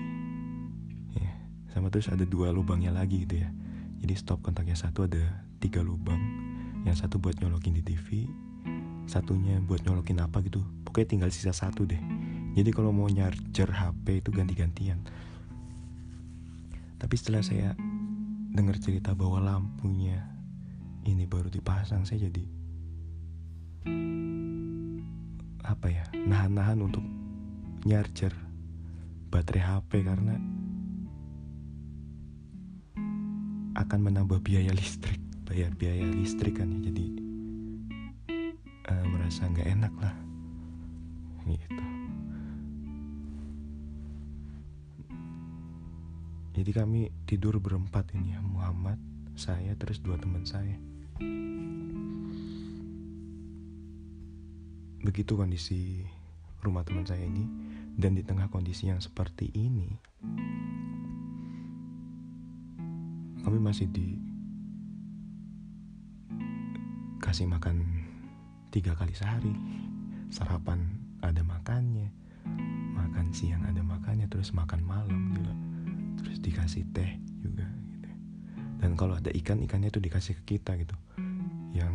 sama 1.77 1.93
terus 1.93 2.09
ada 2.09 2.25
dua 2.25 2.57
lubangnya 2.57 2.89
lagi 2.89 3.29
gitu 3.29 3.45
ya. 3.45 3.53
Jadi 4.01 4.17
stop 4.17 4.41
kontaknya 4.41 4.73
satu 4.73 5.05
ada 5.05 5.45
tiga 5.61 5.85
lubang. 5.85 6.17
Yang 6.89 7.05
satu 7.05 7.21
buat 7.21 7.37
nyolokin 7.37 7.77
di 7.77 7.85
TV 7.85 8.25
satunya 9.07 9.63
buat 9.63 9.83
nyolokin 9.87 10.19
apa 10.21 10.43
gitu. 10.43 10.63
Pokoknya 10.83 11.09
tinggal 11.09 11.31
sisa 11.31 11.55
satu 11.55 11.87
deh. 11.87 11.99
Jadi 12.59 12.71
kalau 12.75 12.91
mau 12.91 13.07
charger 13.07 13.71
HP 13.71 14.21
itu 14.21 14.31
ganti-gantian. 14.35 15.01
Tapi 16.97 17.15
setelah 17.15 17.45
saya 17.45 17.77
dengar 18.57 18.81
cerita 18.81 19.13
bahwa 19.13 19.39
lampunya 19.39 20.25
ini 21.07 21.29
baru 21.29 21.53
dipasang 21.53 22.03
saya 22.03 22.27
jadi 22.27 22.45
apa 25.67 25.87
ya 25.93 26.07
nahan-nahan 26.15 26.81
untuk 26.81 27.05
nyarger 27.85 28.33
baterai 29.29 29.63
HP 29.63 30.03
karena 30.09 30.35
akan 33.77 34.01
menambah 34.01 34.41
biaya 34.41 34.73
listrik 34.73 35.21
bayar 35.47 35.71
biaya 35.77 36.03
listrik 36.09 36.59
kan 36.59 36.73
ya. 36.81 36.91
Jadi 36.91 37.26
uh, 38.89 39.05
merasa 39.07 39.47
nggak 39.51 39.69
enak 39.69 39.95
lah. 39.99 40.15
Gitu. 41.47 41.85
Jadi 46.57 46.71
kami 46.73 47.01
tidur 47.29 47.61
berempat 47.61 48.11
ini 48.17 48.35
ya 48.35 48.41
Muhammad 48.43 48.99
saya 49.37 49.77
terus 49.77 50.01
dua 50.01 50.17
teman 50.17 50.43
saya. 50.49 50.75
Begitu 55.05 55.39
kondisi 55.39 56.03
rumah 56.67 56.83
teman 56.83 57.07
saya 57.07 57.23
ini 57.23 57.47
dan 57.95 58.19
di 58.19 58.27
tengah 58.27 58.51
kondisi 58.51 58.91
yang 58.91 58.99
seperti 58.99 59.49
ini 59.55 59.95
kami 63.47 63.63
masih 63.63 63.87
di 63.87 64.19
kasih 67.23 67.47
makan 67.47 68.06
tiga 68.71 68.93
kali 68.99 69.13
sehari. 69.13 69.53
Sarapan 70.31 70.83
ada 71.23 71.43
makannya. 71.43 72.11
Makan 72.97 73.35
siang 73.35 73.63
ada 73.67 73.83
makannya 73.83 74.27
terus 74.31 74.55
makan 74.55 74.83
malam 74.83 75.35
juga. 75.35 75.55
Terus 76.23 76.39
dikasih 76.43 76.85
teh 76.95 77.19
juga 77.43 77.67
gitu. 77.95 78.11
Dan 78.83 78.95
kalau 78.99 79.19
ada 79.19 79.31
ikan 79.33 79.63
ikannya 79.63 79.91
tuh 79.91 80.03
dikasih 80.03 80.39
ke 80.43 80.57
kita 80.57 80.79
gitu. 80.79 80.95
Yang 81.75 81.95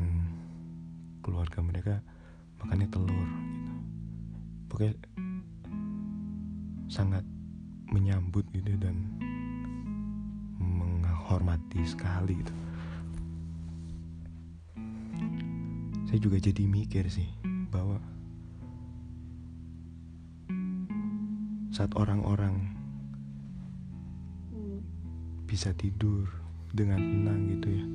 keluarga 1.22 1.60
mereka 1.64 1.94
makannya 2.62 2.88
telur 2.92 3.10
gitu. 3.12 3.72
Pokoknya 4.72 4.96
sangat 6.92 7.24
menyambut 7.92 8.48
gitu 8.52 8.76
dan 8.80 9.08
hormati 11.32 11.80
sekali 11.88 12.44
gitu 12.44 12.52
saya 16.12 16.28
juga 16.28 16.44
jadi 16.44 16.68
mikir 16.68 17.08
sih 17.08 17.32
bahwa 17.72 17.96
saat 21.72 21.96
orang-orang 21.96 22.68
bisa 25.48 25.72
tidur 25.72 26.28
dengan 26.76 27.00
tenang 27.00 27.48
gitu 27.56 27.68
ya 27.72 27.86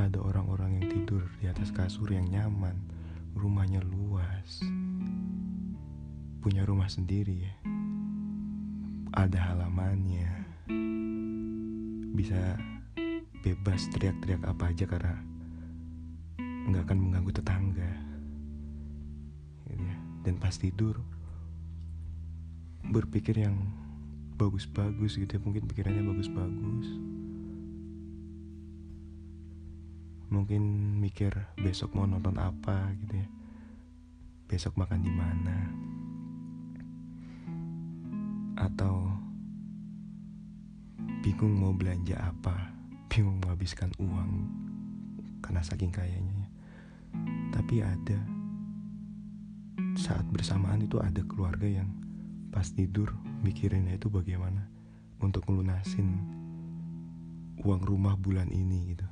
ada 0.00 0.16
orang-orang 0.16 0.80
yang 0.80 0.88
tidur 0.88 1.20
di 1.44 1.52
atas 1.52 1.68
kasur 1.68 2.08
yang 2.08 2.24
nyaman 2.32 2.72
rumahnya 3.36 3.84
luas 3.84 4.64
punya 6.40 6.64
rumah 6.64 6.88
sendiri 6.88 7.52
ya 7.52 7.54
ada 9.12 9.52
halamannya 9.52 10.32
bisa 12.16 12.56
bebas 13.44 13.92
teriak-teriak 13.92 14.40
apa 14.48 14.72
aja 14.72 14.88
karena 14.88 15.27
nggak 16.68 16.84
akan 16.84 16.98
mengganggu 17.00 17.32
tetangga. 17.32 17.92
Gitu 19.68 19.84
ya. 19.84 19.96
dan 20.28 20.34
pas 20.36 20.52
tidur 20.52 21.00
berpikir 22.88 23.40
yang 23.40 23.56
bagus-bagus 24.36 25.18
gitu 25.18 25.28
ya. 25.28 25.40
Mungkin 25.40 25.66
pikirannya 25.66 26.04
bagus-bagus. 26.04 26.88
Mungkin 30.28 30.62
mikir 31.00 31.32
besok 31.56 31.96
mau 31.96 32.04
nonton 32.04 32.36
apa 32.36 32.92
gitu 33.04 33.18
ya. 33.18 33.28
Besok 34.48 34.76
makan 34.76 35.00
di 35.00 35.12
mana. 35.12 35.58
Atau 38.60 39.08
bingung 41.24 41.58
mau 41.58 41.74
belanja 41.74 42.14
apa 42.20 42.72
bingung 43.10 43.42
menghabiskan 43.42 43.90
uang 43.98 44.46
karena 45.42 45.60
saking 45.64 45.90
kayanya 45.90 46.46
ya. 46.46 46.47
Tapi 47.58 47.82
ada. 47.82 48.18
Saat 49.98 50.30
bersamaan 50.30 50.86
itu 50.86 51.02
ada 51.02 51.26
keluarga 51.26 51.66
yang 51.66 51.90
pas 52.54 52.70
tidur 52.70 53.10
mikirinnya 53.42 53.98
itu 53.98 54.06
bagaimana 54.06 54.62
untuk 55.18 55.42
melunasin 55.50 56.22
uang 57.66 57.82
rumah 57.82 58.14
bulan 58.14 58.46
ini 58.54 58.94
gitu. 58.94 59.06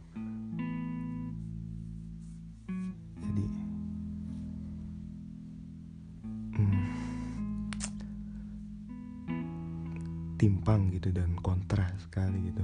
Jadi 3.26 3.46
hmm, 6.54 6.86
timpang 10.38 10.94
gitu 10.94 11.10
dan 11.10 11.34
kontra 11.42 11.90
sekali 11.98 12.38
gitu 12.46 12.62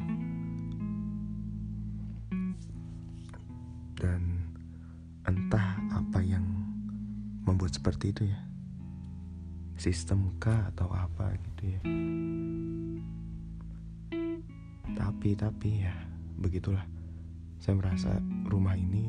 seperti 8.02 8.18
itu 8.18 8.34
ya. 8.34 8.40
Sistem 9.78 10.34
kah 10.42 10.74
atau 10.74 10.90
apa 10.90 11.38
gitu 11.38 11.62
ya. 11.70 11.80
Tapi 14.98 15.38
tapi 15.38 15.86
ya 15.86 15.94
begitulah. 16.34 16.82
Saya 17.62 17.78
merasa 17.78 18.18
rumah 18.50 18.74
ini 18.74 19.06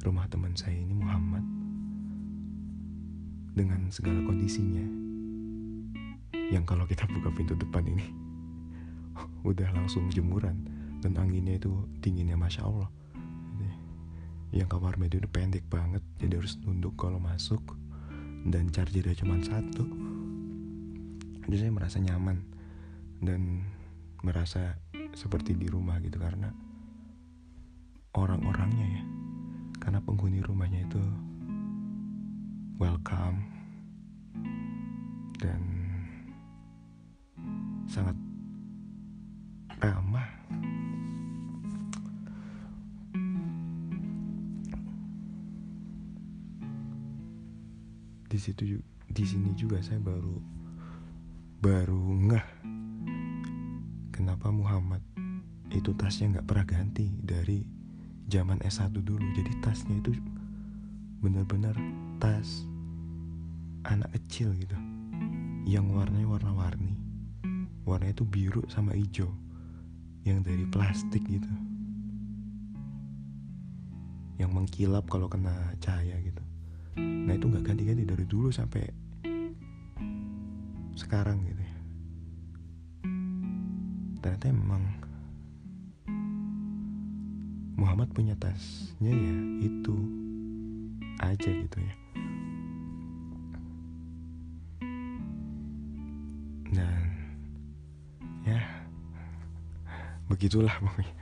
rumah 0.00 0.24
teman 0.24 0.56
saya 0.56 0.72
ini 0.72 0.96
Muhammad. 0.96 1.44
Dengan 3.52 3.92
segala 3.92 4.24
kondisinya. 4.24 4.88
Yang 6.48 6.64
kalau 6.64 6.88
kita 6.88 7.04
buka 7.12 7.28
pintu 7.36 7.52
depan 7.60 7.84
ini 7.92 8.08
udah 9.52 9.68
langsung 9.76 10.08
jemuran. 10.08 10.64
Dan 11.04 11.12
anginnya 11.20 11.60
itu 11.60 11.76
dinginnya 12.00 12.40
masya 12.40 12.64
Allah. 12.64 12.88
Yang 14.48 14.80
kamar 14.80 14.96
media 14.96 15.20
itu 15.20 15.28
pendek 15.28 15.68
banget. 15.68 16.00
Jadi 16.16 16.40
harus 16.40 16.56
nunduk 16.64 16.96
kalau 16.96 17.20
masuk 17.20 17.60
dan 18.46 18.70
chargernya 18.70 19.18
cuma 19.18 19.42
satu. 19.42 19.82
Jadi 21.48 21.56
saya 21.58 21.72
merasa 21.74 21.98
nyaman. 21.98 22.38
Dan 23.18 23.66
merasa 24.22 24.78
seperti 25.10 25.58
di 25.58 25.66
rumah 25.66 25.98
gitu 25.98 26.22
karena 26.22 26.54
orang-orangnya 28.14 28.86
ya. 28.86 29.04
Karena 29.82 29.98
penghuni 29.98 30.38
rumahnya 30.38 30.86
itu 30.86 31.02
welcome. 32.78 33.42
Dan 35.38 35.62
sangat 37.90 38.14
ramah 39.82 40.37
di 48.38 48.46
situ 48.46 48.78
di 49.10 49.24
sini 49.26 49.50
juga 49.58 49.82
saya 49.82 49.98
baru 49.98 50.38
baru 51.58 51.98
ngeh 51.98 52.46
kenapa 54.14 54.54
Muhammad 54.54 55.02
itu 55.74 55.90
tasnya 55.98 56.38
nggak 56.38 56.46
pernah 56.46 56.62
ganti 56.62 57.10
dari 57.18 57.66
zaman 58.30 58.62
S1 58.62 58.94
dulu. 58.94 59.26
Jadi 59.34 59.58
tasnya 59.58 59.98
itu 59.98 60.14
bener-bener 61.18 61.74
tas 62.22 62.62
anak 63.90 64.14
kecil 64.14 64.54
gitu 64.54 64.78
yang 65.66 65.90
warnanya 65.90 66.30
warna-warni. 66.30 66.94
Warnanya 67.82 68.14
itu 68.14 68.22
biru 68.22 68.62
sama 68.70 68.94
hijau 68.94 69.34
yang 70.22 70.46
dari 70.46 70.62
plastik 70.70 71.26
gitu. 71.26 71.50
Yang 74.38 74.50
mengkilap 74.54 75.10
kalau 75.10 75.26
kena 75.26 75.74
cahaya 75.82 76.14
gitu 76.22 76.47
nah 76.98 77.32
itu 77.32 77.46
nggak 77.46 77.64
ganti-ganti 77.64 78.02
dari 78.02 78.24
dulu 78.26 78.50
sampai 78.50 78.82
sekarang 80.98 81.38
gitu 81.46 81.62
ya. 81.62 81.76
Ternyata 84.18 84.50
memang 84.50 84.82
Muhammad 87.78 88.10
punya 88.10 88.34
tasnya 88.34 89.14
ya 89.14 89.34
itu 89.62 89.96
aja 91.22 91.50
gitu 91.54 91.78
ya. 91.78 91.94
Dan 96.74 97.06
ya 98.42 98.60
begitulah 100.26 100.74
pokoknya. 100.82 101.14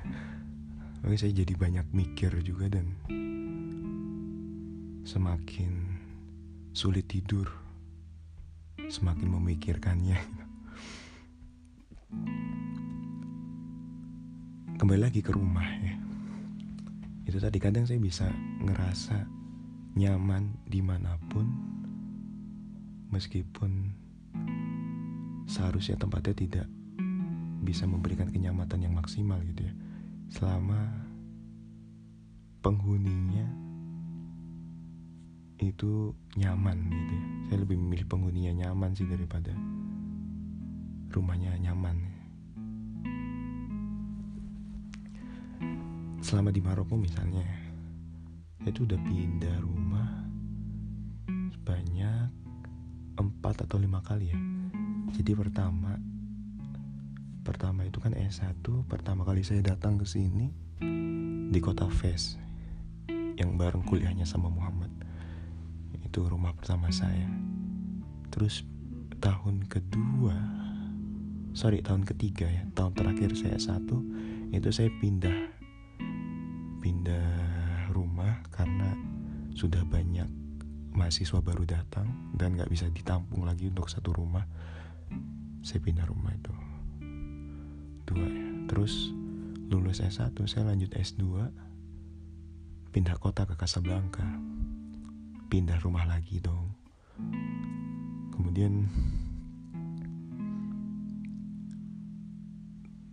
Oke 1.04 1.14
saya 1.20 1.36
jadi 1.36 1.52
banyak 1.54 1.86
mikir 1.92 2.32
juga 2.42 2.72
dan 2.72 2.96
semakin 5.06 5.70
sulit 6.74 7.06
tidur, 7.06 7.46
semakin 8.90 9.38
memikirkannya. 9.38 10.18
Kembali 14.74 15.00
lagi 15.00 15.22
ke 15.22 15.30
rumah 15.30 15.62
ya. 15.62 15.94
Itu 17.22 17.38
tadi 17.38 17.62
kadang 17.62 17.86
saya 17.86 18.02
bisa 18.02 18.26
ngerasa 18.66 19.30
nyaman 19.94 20.66
di 20.66 20.82
mana 20.82 21.14
pun, 21.30 21.46
meskipun 23.14 23.94
seharusnya 25.46 26.02
tempatnya 26.02 26.34
tidak 26.34 26.66
bisa 27.62 27.86
memberikan 27.86 28.34
kenyamanan 28.34 28.82
yang 28.82 28.98
maksimal 28.98 29.38
gitu 29.54 29.70
ya. 29.70 29.74
Selama 30.34 30.82
penghuninya 32.58 33.65
itu 35.60 36.12
nyaman 36.36 36.76
gitu 36.92 37.12
ya. 37.16 37.24
Saya 37.48 37.58
lebih 37.64 37.76
memilih 37.80 38.06
penghuninya 38.08 38.52
nyaman 38.66 38.92
sih 38.92 39.08
daripada 39.08 39.52
rumahnya 41.12 41.56
nyaman. 41.56 41.96
Selama 46.20 46.50
di 46.50 46.60
Maroko 46.60 46.98
misalnya, 46.98 47.46
saya 48.60 48.74
itu 48.74 48.82
udah 48.82 48.98
pindah 48.98 49.56
rumah 49.62 50.10
sebanyak 51.54 52.28
empat 53.16 53.62
atau 53.62 53.78
lima 53.78 54.02
kali 54.02 54.34
ya. 54.34 54.38
Jadi 55.14 55.32
pertama, 55.38 55.96
pertama 57.46 57.86
itu 57.86 58.02
kan 58.02 58.12
S1, 58.12 58.60
pertama 58.90 59.22
kali 59.22 59.46
saya 59.46 59.62
datang 59.62 59.96
ke 59.96 60.04
sini 60.04 60.50
di 61.46 61.60
kota 61.62 61.86
Fes 61.86 62.36
yang 63.38 63.54
bareng 63.54 63.86
kuliahnya 63.86 64.26
sama 64.26 64.50
Muhammad 64.50 64.95
itu 66.06 66.22
rumah 66.24 66.54
pertama 66.54 66.88
saya. 66.94 67.26
Terus 68.30 68.62
tahun 69.18 69.66
kedua 69.66 70.36
sorry 71.56 71.80
tahun 71.80 72.04
ketiga 72.04 72.44
ya 72.46 72.68
tahun 72.76 72.92
terakhir 72.92 73.32
saya 73.32 73.56
satu 73.56 74.04
itu 74.52 74.68
saya 74.68 74.92
pindah 75.00 75.56
pindah 76.84 77.32
rumah 77.96 78.44
karena 78.52 78.92
sudah 79.56 79.80
banyak 79.88 80.28
mahasiswa 80.92 81.40
baru 81.40 81.64
datang 81.64 82.08
dan 82.36 82.56
nggak 82.56 82.68
bisa 82.72 82.88
ditampung 82.88 83.44
lagi 83.44 83.68
untuk 83.68 83.88
satu 83.88 84.16
rumah. 84.16 84.44
Saya 85.60 85.82
pindah 85.82 86.06
rumah 86.06 86.30
itu. 86.32 86.54
Dua 88.06 88.26
ya. 88.28 88.46
Terus 88.70 89.10
lulus 89.66 89.98
S1 89.98 90.38
saya 90.46 90.70
lanjut 90.70 90.94
S2 90.94 91.22
pindah 92.94 93.18
kota 93.18 93.44
ke 93.44 93.58
Casablanca 93.58 94.24
pindah 95.46 95.78
rumah 95.82 96.04
lagi 96.06 96.42
dong. 96.42 96.74
Kemudian 98.35 98.87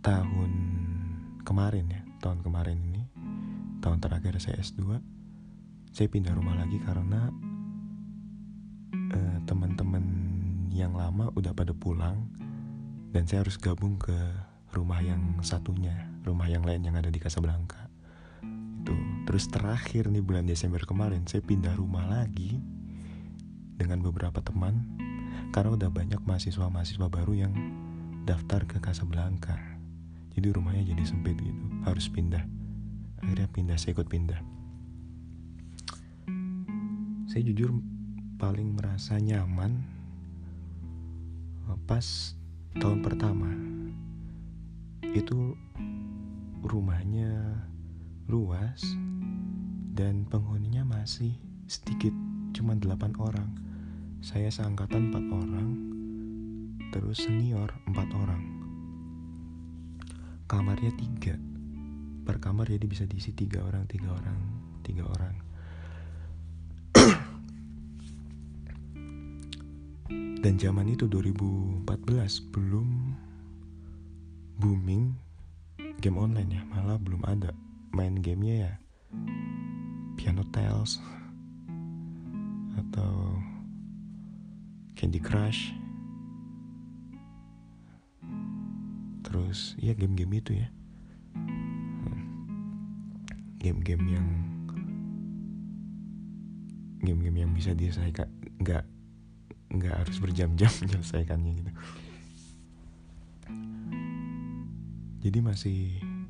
tahun 0.04 0.52
kemarin 1.48 1.88
ya 1.88 2.02
tahun 2.20 2.44
kemarin 2.44 2.76
ini 2.76 3.02
tahun 3.80 4.04
terakhir 4.04 4.36
saya 4.36 4.60
S2 4.60 5.00
saya 5.96 6.08
pindah 6.12 6.36
rumah 6.36 6.60
lagi 6.60 6.76
karena 6.84 7.32
uh, 9.16 9.38
teman-teman 9.48 10.04
yang 10.68 10.92
lama 10.92 11.32
udah 11.32 11.56
pada 11.56 11.72
pulang 11.72 12.28
dan 13.16 13.24
saya 13.24 13.48
harus 13.48 13.56
gabung 13.56 13.96
ke 13.96 14.12
rumah 14.76 15.00
yang 15.00 15.40
satunya 15.40 15.96
rumah 16.26 16.52
yang 16.52 16.68
lain 16.68 16.84
yang 16.84 17.00
ada 17.00 17.08
di 17.08 17.16
Casablanca 17.16 17.83
terus 19.34 19.50
terakhir 19.50 20.06
nih 20.14 20.22
bulan 20.22 20.46
Desember 20.46 20.78
kemarin 20.86 21.26
saya 21.26 21.42
pindah 21.42 21.74
rumah 21.74 22.06
lagi 22.06 22.54
dengan 23.74 23.98
beberapa 23.98 24.38
teman 24.38 24.86
karena 25.50 25.74
udah 25.74 25.90
banyak 25.90 26.22
mahasiswa-mahasiswa 26.22 27.10
baru 27.10 27.42
yang 27.42 27.50
daftar 28.30 28.62
ke 28.62 28.78
Casablanca. 28.78 29.58
Jadi 30.38 30.54
rumahnya 30.54 30.86
jadi 30.86 31.02
sempit 31.02 31.34
gitu 31.42 31.66
harus 31.82 32.06
pindah. 32.06 32.46
Akhirnya 33.26 33.50
pindah 33.50 33.74
saya 33.74 33.98
ikut 33.98 34.06
pindah. 34.06 34.38
Saya 37.26 37.42
jujur 37.42 37.74
paling 38.38 38.78
merasa 38.78 39.18
nyaman 39.18 39.82
pas 41.90 42.38
tahun 42.78 43.02
pertama. 43.02 43.50
Itu 45.10 45.58
rumahnya 46.62 47.66
luas 48.30 49.03
dan 49.94 50.26
penghuninya 50.26 50.82
masih 50.82 51.38
sedikit 51.70 52.10
cuma 52.50 52.74
delapan 52.74 53.14
orang. 53.22 53.46
Saya 54.18 54.50
seangkatan 54.50 55.14
empat 55.14 55.22
orang 55.30 55.70
terus 56.90 57.22
senior 57.22 57.70
empat 57.86 58.10
orang. 58.18 58.42
Kamarnya 60.50 60.90
tiga. 60.98 61.38
Per 62.26 62.42
kamar 62.42 62.66
jadi 62.66 62.82
bisa 62.90 63.06
diisi 63.06 63.30
tiga 63.30 63.62
orang 63.62 63.86
tiga 63.86 64.10
orang 64.10 64.38
tiga 64.82 65.06
orang. 65.06 65.38
Dan 70.42 70.58
zaman 70.58 70.90
itu 70.90 71.06
2014 71.06 71.86
belum 72.50 73.14
booming 74.58 75.14
game 76.02 76.18
online 76.20 76.50
ya 76.52 76.62
malah 76.68 77.00
belum 77.00 77.24
ada 77.26 77.50
main 77.90 78.20
gamenya 78.20 78.68
ya 78.68 78.83
Piano 80.14 80.46
Tales 80.48 81.02
atau 82.78 83.38
Candy 84.94 85.18
Crush. 85.18 85.74
Terus 89.26 89.74
ya 89.82 89.92
game-game 89.98 90.38
itu 90.38 90.52
ya. 90.54 90.68
Game-game 93.58 94.04
yang 94.06 94.26
game-game 97.02 97.44
yang 97.44 97.52
bisa 97.52 97.76
diselesaikan 97.76 98.30
nggak 98.62 98.84
nggak 99.74 99.94
harus 100.06 100.16
berjam-jam 100.22 100.70
menyelesaikannya 100.86 101.52
gitu. 101.58 101.72
Jadi 105.24 105.38
masih 105.40 105.80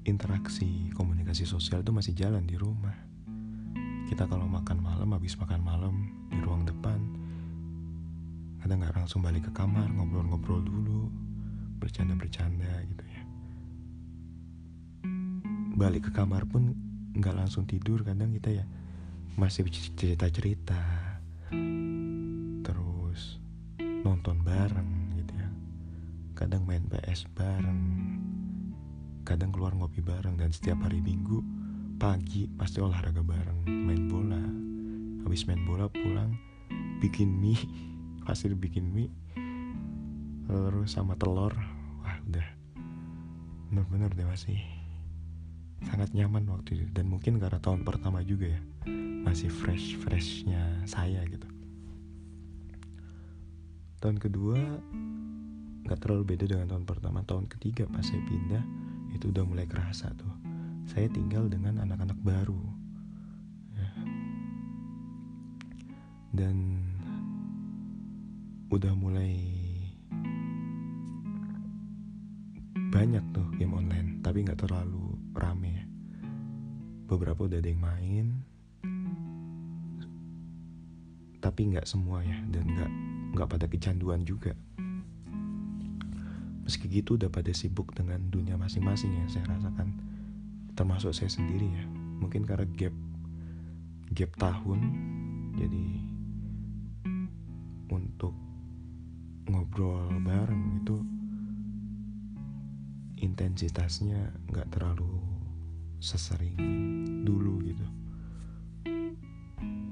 interaksi 0.06 0.88
komunikasi 0.94 1.44
sosial 1.44 1.82
itu 1.82 1.90
masih 1.90 2.14
jalan 2.14 2.46
di 2.46 2.54
rumah 2.54 3.03
kita 4.04 4.28
kalau 4.28 4.44
makan 4.44 4.84
malam 4.84 5.16
habis 5.16 5.32
makan 5.40 5.64
malam 5.64 5.94
di 6.28 6.36
ruang 6.44 6.68
depan 6.68 7.00
kadang 8.60 8.80
nggak 8.80 8.96
langsung 8.96 9.20
balik 9.20 9.48
ke 9.48 9.52
kamar 9.52 9.88
ngobrol-ngobrol 9.92 10.60
dulu 10.64 11.08
bercanda-bercanda 11.80 12.80
gitu 12.88 13.04
ya. 13.04 13.22
Balik 15.76 16.08
ke 16.08 16.10
kamar 16.16 16.48
pun 16.48 16.72
nggak 17.12 17.36
langsung 17.36 17.68
tidur 17.68 18.00
kadang 18.00 18.32
kita 18.32 18.56
ya 18.56 18.64
masih 19.36 19.68
cerita-cerita 19.68 20.80
terus 22.64 23.36
nonton 24.00 24.40
bareng 24.40 25.20
gitu 25.20 25.32
ya. 25.36 25.48
Kadang 26.32 26.64
main 26.64 26.88
PS 26.88 27.28
bareng 27.36 27.80
kadang 29.28 29.52
keluar 29.52 29.72
ngopi 29.76 30.00
bareng 30.00 30.36
dan 30.36 30.52
setiap 30.52 30.84
hari 30.84 31.00
minggu 31.00 31.40
pagi 32.04 32.44
pasti 32.60 32.84
olahraga 32.84 33.24
bareng 33.24 33.64
main 33.64 34.12
bola. 34.12 34.44
Habis 35.24 35.48
main 35.48 35.64
bola 35.64 35.88
pulang 35.88 36.36
bikin 37.00 37.32
mie 37.32 37.56
pasti 38.28 38.52
bikin 38.52 38.92
mie 38.92 39.08
terus 40.44 40.92
sama 40.92 41.16
telur. 41.16 41.56
Wah 42.04 42.16
udah. 42.28 42.44
Bener-bener 43.72 44.12
deh 44.12 44.28
masih 44.28 44.60
sangat 45.80 46.12
nyaman 46.12 46.44
waktu 46.44 46.76
itu. 46.76 46.84
Dan 46.92 47.08
mungkin 47.08 47.40
karena 47.40 47.56
tahun 47.56 47.88
pertama 47.88 48.20
juga 48.20 48.52
ya 48.52 48.60
masih 49.24 49.48
fresh 49.48 49.96
freshnya 49.96 50.84
saya 50.84 51.24
gitu. 51.24 51.48
Tahun 54.04 54.20
kedua 54.20 54.60
nggak 55.88 56.04
terlalu 56.04 56.36
beda 56.36 56.52
dengan 56.52 56.68
tahun 56.68 56.84
pertama. 56.84 57.24
Tahun 57.24 57.48
ketiga 57.48 57.88
pas 57.88 58.04
saya 58.04 58.20
pindah 58.28 58.60
itu 59.16 59.32
udah 59.32 59.48
mulai 59.48 59.64
kerasa 59.64 60.12
tuh 60.12 60.53
saya 60.88 61.08
tinggal 61.10 61.48
dengan 61.48 61.80
anak-anak 61.82 62.18
baru. 62.20 62.62
Ya. 63.74 63.90
dan 66.34 66.56
udah 68.70 68.94
mulai 68.94 69.38
banyak 72.90 73.22
tuh 73.34 73.46
game 73.58 73.74
online 73.74 74.18
tapi 74.22 74.42
nggak 74.46 74.62
terlalu 74.62 75.18
rame. 75.34 75.72
Ya 75.74 75.84
beberapa 77.04 77.44
udah 77.44 77.60
ada 77.60 77.68
yang 77.68 77.82
main 77.84 78.26
tapi 81.44 81.68
nggak 81.68 81.84
semua 81.84 82.24
ya 82.24 82.40
dan 82.48 82.64
nggak 82.64 82.90
nggak 83.36 83.48
pada 83.52 83.66
kecanduan 83.68 84.24
juga. 84.24 84.56
Meski 86.64 86.88
gitu 86.88 87.20
udah 87.20 87.28
pada 87.28 87.52
sibuk 87.52 87.92
dengan 87.92 88.16
dunia 88.32 88.56
masing-masing 88.56 89.12
yang 89.12 89.28
saya 89.28 89.44
rasakan 89.52 89.92
termasuk 90.74 91.14
saya 91.14 91.30
sendiri 91.30 91.66
ya. 91.70 91.84
Mungkin 92.22 92.46
karena 92.46 92.66
gap 92.74 92.94
gap 94.14 94.30
tahun 94.38 94.80
jadi 95.54 95.86
untuk 97.90 98.34
ngobrol 99.46 100.10
bareng 100.22 100.82
itu 100.82 100.96
intensitasnya 103.22 104.34
nggak 104.50 104.68
terlalu 104.74 105.08
sesering 106.02 106.58
dulu 107.24 107.62
gitu. 107.64 107.86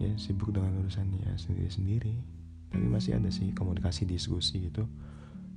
Ya 0.03 0.12
sibuk 0.18 0.51
dengan 0.51 0.83
urusannya 0.83 1.38
sendiri-sendiri. 1.38 2.14
Tapi 2.73 2.87
masih 2.88 3.16
ada 3.16 3.31
sih 3.31 3.55
komunikasi 3.55 4.05
diskusi 4.09 4.66
gitu. 4.66 4.85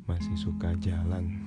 Masih 0.05 0.37
suka 0.37 0.77
jalan 0.77 1.41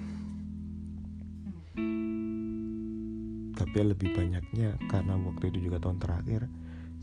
tapi 3.68 3.84
lebih 3.84 4.16
banyaknya 4.16 4.80
karena 4.88 5.12
waktu 5.20 5.52
itu 5.52 5.68
juga 5.68 5.76
tahun 5.76 6.00
terakhir 6.00 6.48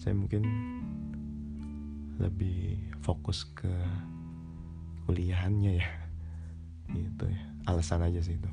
saya 0.02 0.18
mungkin 0.18 0.42
lebih 2.18 2.82
fokus 3.06 3.46
ke 3.54 3.70
kuliahannya 5.06 5.78
ya. 5.78 5.88
Gitu 6.90 7.26
ya 7.30 7.42
alasan 7.70 8.02
aja 8.02 8.18
sih 8.18 8.42
itu. 8.42 8.50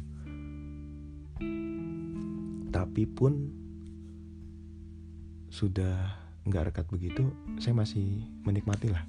Tapi 2.69 3.03
pun 3.09 3.33
sudah 5.49 6.13
nggak 6.45 6.69
rekat 6.69 6.87
begitu 6.93 7.33
saya 7.65 7.73
masih 7.73 8.29
menikmati 8.45 8.93
lah. 8.93 9.09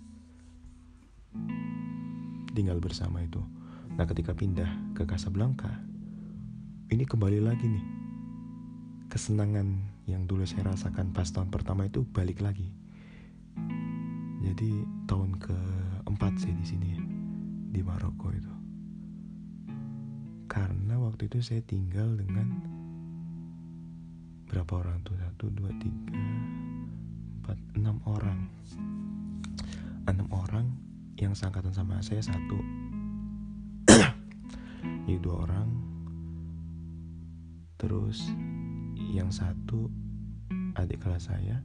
Tinggal 2.56 2.80
bersama 2.80 3.20
itu. 3.20 3.44
Nah 4.00 4.08
ketika 4.08 4.32
pindah 4.32 4.96
ke 4.96 5.04
Casablanca 5.04 5.92
Ini 6.88 7.10
kembali 7.10 7.42
lagi 7.42 7.66
nih 7.66 8.03
Kesenangan 9.14 9.78
yang 10.10 10.26
dulu 10.26 10.42
saya 10.42 10.74
rasakan 10.74 11.14
pas 11.14 11.30
tahun 11.30 11.54
pertama 11.54 11.86
itu 11.86 12.02
balik 12.02 12.42
lagi. 12.42 12.74
Jadi 14.42 14.82
tahun 15.06 15.38
keempat 15.38 16.42
saya 16.42 16.58
di 16.58 16.66
sini 16.66 16.98
Di 17.70 17.86
Maroko 17.86 18.34
itu. 18.34 18.50
Karena 20.50 20.98
waktu 20.98 21.30
itu 21.30 21.46
saya 21.46 21.62
tinggal 21.62 22.18
dengan 22.18 22.58
Berapa 24.50 24.82
orang 24.82 24.98
tuh? 25.06 25.14
Satu, 25.14 25.46
dua, 25.54 25.70
tiga 25.78 26.26
Empat, 27.38 27.58
enam 27.78 28.02
orang. 28.10 28.50
Enam 30.10 30.26
orang 30.34 30.74
yang 31.22 31.38
seangkatan 31.38 31.70
sama 31.70 32.02
saya 32.02 32.26
satu. 32.26 32.58
Jadi 35.06 35.22
dua 35.22 35.46
orang. 35.46 35.70
Terus 37.78 38.34
yang 39.14 39.30
satu 39.30 39.94
adik 40.74 41.06
kelas 41.06 41.30
saya 41.30 41.62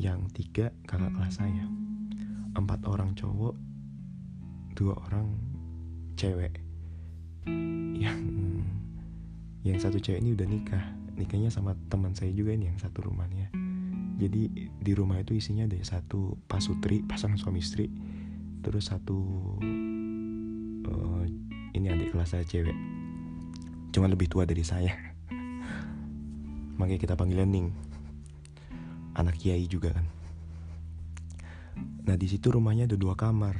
yang 0.00 0.24
tiga 0.32 0.72
kakak 0.88 1.12
kelas 1.12 1.36
saya. 1.36 1.68
Empat 2.56 2.80
orang 2.88 3.12
cowok 3.12 3.52
dua 4.72 4.96
orang 5.08 5.28
cewek. 6.16 6.56
Yang 7.92 8.20
yang 9.68 9.76
satu 9.76 10.00
cewek 10.00 10.24
ini 10.24 10.32
udah 10.32 10.48
nikah. 10.48 10.84
Nikahnya 11.16 11.52
sama 11.52 11.76
teman 11.92 12.16
saya 12.16 12.32
juga 12.32 12.56
ini 12.56 12.72
yang 12.72 12.80
satu 12.80 13.04
rumahnya. 13.04 13.52
Jadi 14.16 14.72
di 14.80 14.92
rumah 14.96 15.20
itu 15.20 15.36
isinya 15.36 15.68
ada 15.68 15.76
satu 15.84 16.40
pasutri 16.48 17.04
pasangan 17.04 17.36
suami 17.36 17.60
istri 17.60 17.92
terus 18.64 18.88
satu 18.88 19.20
uh, 20.88 21.22
ini 21.76 21.86
adik 21.92 22.16
kelas 22.16 22.32
saya 22.32 22.48
cewek. 22.48 22.76
Cuma 23.92 24.08
lebih 24.08 24.32
tua 24.32 24.48
dari 24.48 24.64
saya 24.64 25.15
makanya 26.76 27.00
kita 27.00 27.14
panggilnya 27.16 27.48
Ning. 27.48 27.68
Anak 29.16 29.40
kiai 29.40 29.64
juga 29.64 29.96
kan. 29.96 30.06
Nah 32.06 32.14
di 32.14 32.28
situ 32.28 32.52
rumahnya 32.52 32.86
ada 32.86 32.96
dua 32.96 33.16
kamar. 33.16 33.56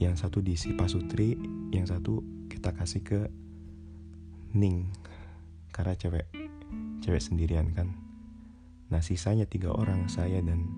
Yang 0.00 0.24
satu 0.24 0.40
diisi 0.40 0.72
Pasutri 0.72 1.36
yang 1.72 1.84
satu 1.84 2.24
kita 2.48 2.72
kasih 2.76 3.02
ke 3.04 3.20
Ning. 4.56 4.92
Karena 5.72 5.96
cewek 5.96 6.28
cewek 7.00 7.20
sendirian 7.20 7.72
kan. 7.72 7.96
Nah 8.92 9.00
sisanya 9.00 9.48
tiga 9.48 9.72
orang 9.72 10.08
saya 10.12 10.44
dan 10.44 10.68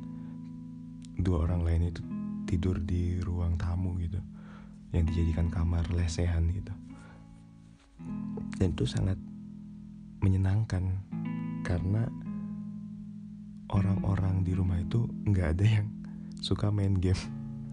dua 1.19 1.45
orang 1.51 1.67
lain 1.67 1.83
itu 1.91 2.03
tidur 2.47 2.79
di 2.79 3.19
ruang 3.19 3.59
tamu 3.59 3.99
gitu. 3.99 4.23
Yang 4.95 5.15
dijadikan 5.15 5.51
kamar 5.51 5.89
lesehan 5.91 6.47
gitu. 6.55 6.73
Dan 8.61 8.79
itu 8.79 8.87
sangat 8.87 9.19
menyenangkan 10.23 11.12
karena 11.63 12.11
orang-orang 13.73 14.45
di 14.45 14.53
rumah 14.53 14.77
itu 14.83 15.09
nggak 15.27 15.49
ada 15.59 15.67
yang 15.81 15.89
suka 16.43 16.69
main 16.69 16.99
game. 16.99 17.19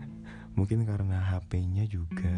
Mungkin 0.58 0.86
karena 0.86 1.19
HP-nya 1.19 1.89
juga 1.89 2.34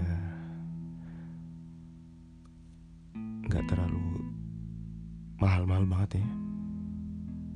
nggak 3.51 3.67
terlalu 3.67 4.31
mahal-mahal 5.37 5.85
banget 5.85 6.23
ya. 6.23 6.27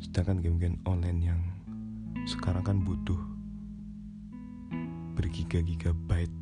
Sedangkan 0.04 0.44
game-game 0.44 0.78
online 0.84 1.20
yang 1.24 1.42
sekarang 2.28 2.64
kan 2.68 2.78
butuh 2.84 3.18
bergiga-gigabyte 5.16 6.34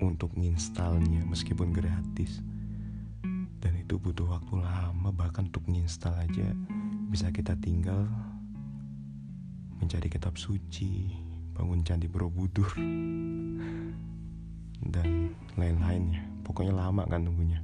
untuk 0.00 0.32
nginstalnya 0.32 1.22
meskipun 1.28 1.76
gratis 1.76 2.40
dan 3.60 3.76
itu 3.76 4.00
butuh 4.00 4.24
waktu 4.24 4.56
lama 4.56 5.12
bahkan 5.12 5.46
untuk 5.52 5.68
nginstal 5.68 6.16
aja. 6.16 6.56
Bisa 7.12 7.28
kita 7.28 7.52
tinggal 7.60 8.08
mencari 9.76 10.08
kitab 10.08 10.40
suci 10.40 11.12
bangun 11.52 11.84
candi 11.84 12.08
Borobudur 12.08 12.72
dan 14.80 15.36
lain-lainnya. 15.60 16.24
Pokoknya 16.40 16.72
lama 16.72 17.04
kan 17.04 17.20
nunggunya. 17.28 17.60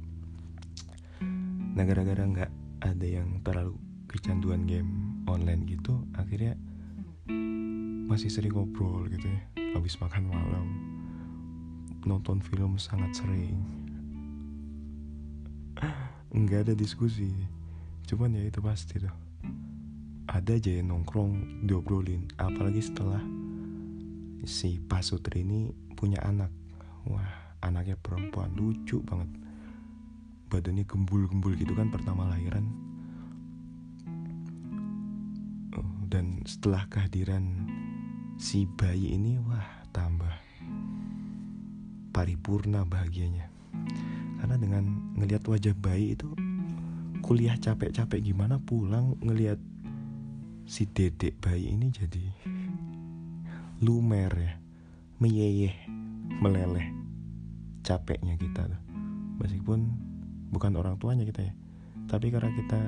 Nah 1.73 1.83
gara-gara 1.83 2.21
nggak 2.21 2.51
ada 2.85 3.07
yang 3.09 3.41
terlalu 3.41 3.73
kecanduan 4.05 4.69
game 4.69 5.21
online 5.27 5.65
gitu 5.65 6.05
akhirnya 6.15 6.55
masih 8.07 8.29
sering 8.29 8.53
ngobrol 8.53 9.09
gitu 9.09 9.25
ya. 9.25 9.41
Habis 9.73 9.97
makan 9.97 10.29
malam 10.29 10.67
nonton 12.05 12.39
film 12.39 12.77
sangat 12.77 13.17
sering 13.17 13.86
nggak 16.31 16.69
ada 16.69 16.73
diskusi. 16.73 17.29
Cuman 18.07 18.35
ya 18.37 18.43
itu 18.45 18.59
pasti 18.63 18.99
tuh. 19.01 19.15
Ada 20.27 20.59
aja 20.59 20.71
yang 20.71 20.91
nongkrong 20.91 21.63
diobrolin. 21.63 22.27
Apalagi 22.35 22.83
setelah 22.83 23.23
si 24.43 24.79
Pasutri 24.79 25.43
ini 25.43 25.71
punya 25.95 26.19
anak. 26.23 26.51
Wah 27.07 27.57
anaknya 27.63 27.95
perempuan. 27.99 28.53
Lucu 28.55 28.99
banget. 29.03 29.29
Badannya 30.47 30.87
gembul-gembul 30.87 31.59
gitu 31.59 31.75
kan 31.75 31.91
pertama 31.91 32.27
lahiran. 32.27 32.67
Dan 36.07 36.39
setelah 36.47 36.87
kehadiran 36.87 37.67
si 38.39 38.63
bayi 38.63 39.19
ini 39.19 39.35
wah 39.43 39.83
tambah 39.91 40.31
paripurna 42.15 42.87
bahagianya 42.87 43.51
karena 44.47 44.63
dengan 44.63 44.83
ngelihat 45.19 45.43
wajah 45.43 45.75
bayi 45.75 46.15
itu? 46.15 46.31
Kuliah 47.19 47.59
capek-capek 47.59 48.23
gimana 48.23 48.63
pulang 48.63 49.19
ngelihat 49.19 49.59
si 50.63 50.87
dedek 50.87 51.35
bayi 51.43 51.75
ini 51.75 51.91
jadi 51.91 52.23
lumer 53.83 54.31
ya 54.31 54.55
meyeyeh 55.19 55.75
meleleh 56.39 56.87
capeknya 57.83 58.39
kita 58.39 58.71
tuh. 58.71 58.81
Meskipun 59.43 59.91
bukan 60.55 60.79
orang 60.79 60.95
tuanya 60.95 61.27
kita 61.27 61.43
ya 61.43 61.53
tapi 62.07 62.31
karena 62.31 62.51
kita 62.55 62.79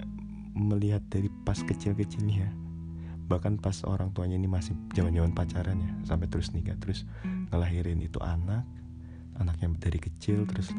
eh, 0.00 0.08
melihat 0.56 1.04
dari 1.12 1.28
pas 1.44 1.60
kecil-kecilnya 1.60 2.48
bahkan 3.28 3.60
pas 3.60 3.76
orang 3.84 4.12
tuanya 4.16 4.40
ini 4.40 4.48
masih 4.48 4.72
zaman-zaman 4.96 5.36
pacaran 5.36 5.80
ya 5.80 5.92
sampai 6.08 6.32
terus 6.32 6.52
nikah 6.56 6.76
terus 6.80 7.04
ngelahirin 7.52 8.00
itu 8.00 8.16
anak 8.24 8.64
anaknya 9.40 9.72
dari 9.80 10.00
kecil 10.00 10.44
terus 10.48 10.72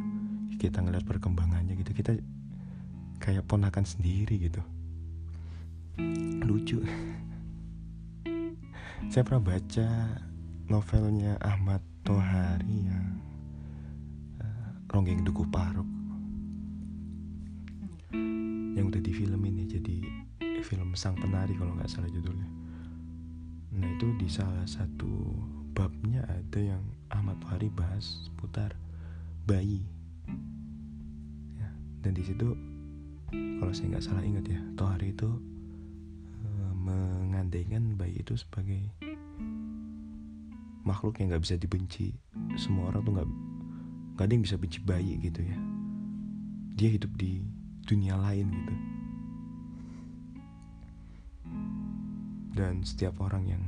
kita 0.58 0.82
ngeliat 0.82 1.06
perkembangannya 1.08 1.78
gitu. 1.80 1.92
Kita 1.96 2.12
kayak 3.20 3.48
ponakan 3.48 3.86
sendiri 3.86 4.38
gitu. 4.38 4.62
Lucu. 6.46 6.84
Saya 9.12 9.22
pernah 9.22 9.54
baca 9.54 9.88
novelnya 10.66 11.38
Ahmad 11.40 11.82
Tohari 12.02 12.90
yang 12.90 13.22
uh, 14.42 14.70
Ronggeng 14.90 15.22
Duku 15.22 15.46
Paruk. 15.50 15.88
Yang 18.76 18.86
udah 18.92 19.02
difilmin 19.02 19.64
ya 19.64 19.80
jadi 19.80 19.98
film 20.66 20.98
Sang 20.98 21.16
Penari 21.16 21.54
kalau 21.54 21.78
nggak 21.78 21.88
salah 21.88 22.10
judulnya. 22.10 22.50
Nah 23.76 23.88
itu 23.94 24.10
di 24.18 24.26
salah 24.26 24.66
satu 24.66 25.36
babnya 25.76 26.26
ada 26.26 26.60
yang 26.60 26.84
Ahmad 27.12 27.38
Fahri 27.44 27.70
bahas 27.70 28.26
seputar 28.26 28.74
bayi 29.46 29.86
ya, 31.58 31.70
dan 32.06 32.12
di 32.14 32.24
situ 32.26 32.48
kalau 33.34 33.72
saya 33.72 33.96
nggak 33.96 34.06
salah 34.06 34.24
ingat 34.24 34.46
ya 34.46 34.62
Tohari 34.78 35.16
itu 35.16 35.30
e, 36.44 36.50
mengandaikan 36.76 37.98
bayi 37.98 38.22
itu 38.22 38.38
sebagai 38.38 38.92
makhluk 40.86 41.18
yang 41.18 41.34
nggak 41.34 41.44
bisa 41.44 41.56
dibenci. 41.58 42.14
Semua 42.56 42.94
orang 42.94 43.02
tuh 43.02 43.14
nggak 43.18 43.30
nggak 44.16 44.26
ada 44.30 44.34
yang 44.38 44.46
bisa 44.46 44.56
benci 44.62 44.80
bayi 44.86 45.18
gitu 45.20 45.42
ya. 45.42 45.58
Dia 46.78 46.90
hidup 46.94 47.12
di 47.18 47.42
dunia 47.90 48.16
lain 48.16 48.48
gitu. 48.54 48.76
Dan 52.56 52.86
setiap 52.88 53.20
orang 53.20 53.44
yang 53.50 53.64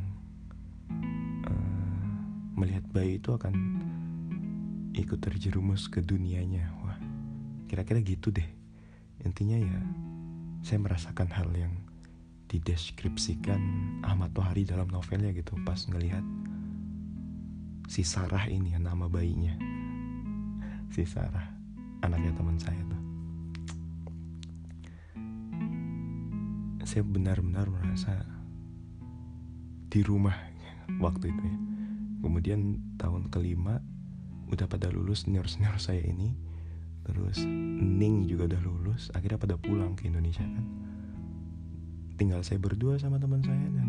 uh, 1.43 2.08
melihat 2.56 2.86
bayi 2.93 3.20
itu 3.20 3.36
akan 3.36 3.52
ikut 4.98 5.22
terjerumus 5.22 5.86
ke 5.88 6.02
dunianya. 6.02 6.74
Wah 6.82 6.98
kira-kira 7.70 8.02
gitu 8.02 8.34
deh. 8.34 8.48
Intinya 9.22 9.58
ya 9.60 9.80
saya 10.66 10.82
merasakan 10.82 11.30
hal 11.30 11.50
yang 11.54 11.74
dideskripsikan 12.48 13.60
Ahmad 14.02 14.32
Tohari 14.32 14.64
dalam 14.64 14.88
novelnya 14.88 15.36
gitu 15.36 15.54
pas 15.68 15.84
ngelihat 15.84 16.24
si 17.92 18.08
Sarah 18.08 18.48
ini 18.48 18.74
nama 18.80 19.06
bayinya. 19.12 19.56
Si 20.92 21.04
Sarah 21.04 21.46
anaknya 22.02 22.32
teman 22.36 22.58
saya 22.58 22.82
tuh. 22.88 23.02
Saya 26.88 27.04
benar-benar 27.04 27.68
merasa 27.68 28.24
di 29.92 30.00
rumah 30.08 30.36
waktu 31.04 31.36
itu 31.36 31.44
ya. 31.44 31.58
Kemudian 32.24 32.60
tahun 32.96 33.28
kelima 33.28 33.84
udah 34.48 34.68
pada 34.68 34.88
lulus 34.92 35.28
senior 35.28 35.48
senior 35.48 35.76
saya 35.80 36.04
ini. 36.04 36.32
Terus 37.08 37.40
Ning 37.80 38.28
juga 38.28 38.52
udah 38.52 38.62
lulus 38.64 39.08
akhirnya 39.16 39.40
pada 39.40 39.56
pulang 39.56 39.96
ke 39.96 40.12
Indonesia 40.12 40.44
kan. 40.44 40.66
Tinggal 42.20 42.42
saya 42.44 42.60
berdua 42.60 43.00
sama 43.00 43.22
teman 43.22 43.40
saya 43.44 43.68
dan 43.72 43.88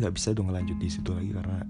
nggak 0.00 0.14
bisa 0.14 0.32
dong 0.32 0.54
lanjut 0.54 0.78
di 0.78 0.88
situ 0.88 1.10
lagi 1.10 1.34
karena 1.34 1.60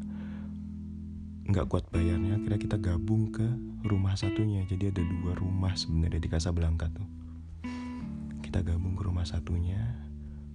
nggak 1.50 1.66
kuat 1.66 1.88
bayarnya. 1.90 2.38
Akhirnya 2.38 2.61
kita 2.62 2.76
gabung 2.79 3.35
ke 3.35 3.46
rumah 3.87 4.14
satunya. 4.14 4.62
Jadi 4.66 4.94
ada 4.94 5.03
dua 5.03 5.35
rumah 5.35 5.74
sebenarnya 5.74 6.20
di 6.22 6.31
Casablanca 6.31 6.87
tuh. 6.92 7.09
Kita 8.44 8.62
gabung 8.62 8.94
ke 8.94 9.03
rumah 9.03 9.26
satunya 9.26 9.98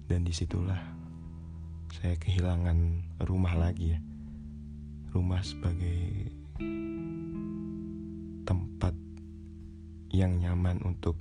dan 0.06 0.22
di 0.22 0.32
situlah 0.32 0.78
saya 1.96 2.14
kehilangan 2.20 3.08
rumah 3.24 3.56
lagi 3.56 3.96
ya 3.96 4.00
rumah 5.16 5.40
sebagai 5.40 6.28
tempat 8.44 8.92
yang 10.12 10.36
nyaman 10.36 10.76
untuk 10.84 11.16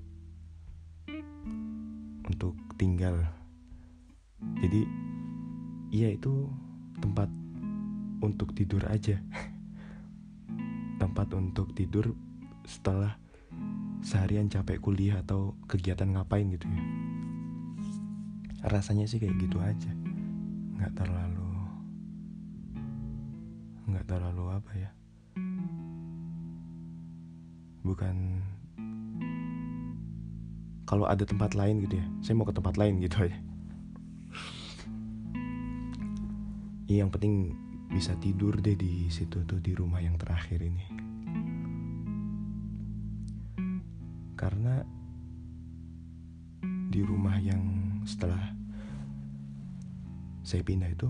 untuk 2.27 2.59
tinggal. 2.75 3.23
Jadi 4.59 4.83
iya 5.95 6.11
itu 6.11 6.51
tempat 6.99 7.31
untuk 8.19 8.51
tidur 8.51 8.83
aja. 8.91 9.15
Tempat 11.01 11.31
untuk 11.35 11.71
tidur 11.71 12.11
setelah 12.67 13.15
seharian 14.03 14.51
capek 14.51 14.83
kuliah 14.83 15.23
atau 15.23 15.55
kegiatan 15.71 16.19
ngapain 16.19 16.51
gitu 16.51 16.67
ya. 16.67 16.83
Rasanya 18.67 19.07
sih 19.07 19.23
kayak 19.23 19.39
gitu 19.39 19.63
aja. 19.63 19.91
Nggak 20.75 20.99
terlalu 20.99 21.44
nggak 23.95 24.11
terlalu 24.11 24.51
apa 24.51 24.71
ya. 24.75 24.91
Bukan 27.79 28.43
kalau 30.83 31.07
ada 31.07 31.23
tempat 31.23 31.55
lain 31.55 31.79
gitu 31.87 31.95
ya. 31.95 32.05
Saya 32.19 32.35
mau 32.35 32.43
ke 32.43 32.51
tempat 32.51 32.75
lain 32.75 32.99
gitu 32.99 33.23
ya, 33.23 33.37
yang 36.91 37.09
penting 37.09 37.55
bisa 37.89 38.13
tidur 38.19 38.59
deh 38.59 38.75
di 38.75 39.07
situ 39.07 39.41
tuh 39.47 39.63
di 39.63 39.71
rumah 39.71 40.03
yang 40.03 40.19
terakhir 40.19 40.59
ini. 40.59 40.85
Karena 44.35 44.83
di 46.91 47.01
rumah 47.01 47.39
yang 47.41 47.63
setelah 48.05 48.53
saya 50.45 50.61
pindah 50.61 50.93
itu 50.93 51.09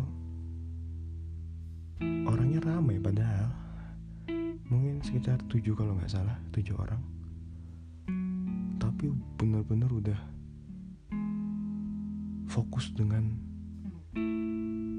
tujuh 5.55 5.71
kalau 5.71 5.95
nggak 5.95 6.11
salah 6.11 6.35
tujuh 6.51 6.75
orang. 6.75 6.99
Tapi 8.75 9.07
benar-benar 9.39 9.87
udah 9.87 10.19
fokus 12.51 12.91
dengan 12.91 13.39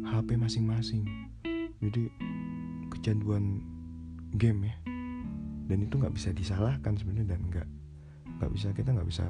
HP 0.08 0.40
masing-masing. 0.40 1.04
Jadi 1.84 2.08
kecanduan 2.88 3.60
game 4.40 4.72
ya. 4.72 4.76
Dan 5.68 5.84
itu 5.84 6.00
nggak 6.00 6.16
bisa 6.16 6.32
disalahkan 6.32 6.96
sebenarnya 6.96 7.36
dan 7.36 7.40
nggak 7.52 7.68
nggak 8.40 8.50
bisa 8.56 8.72
kita 8.72 8.96
nggak 8.96 9.08
bisa 9.12 9.28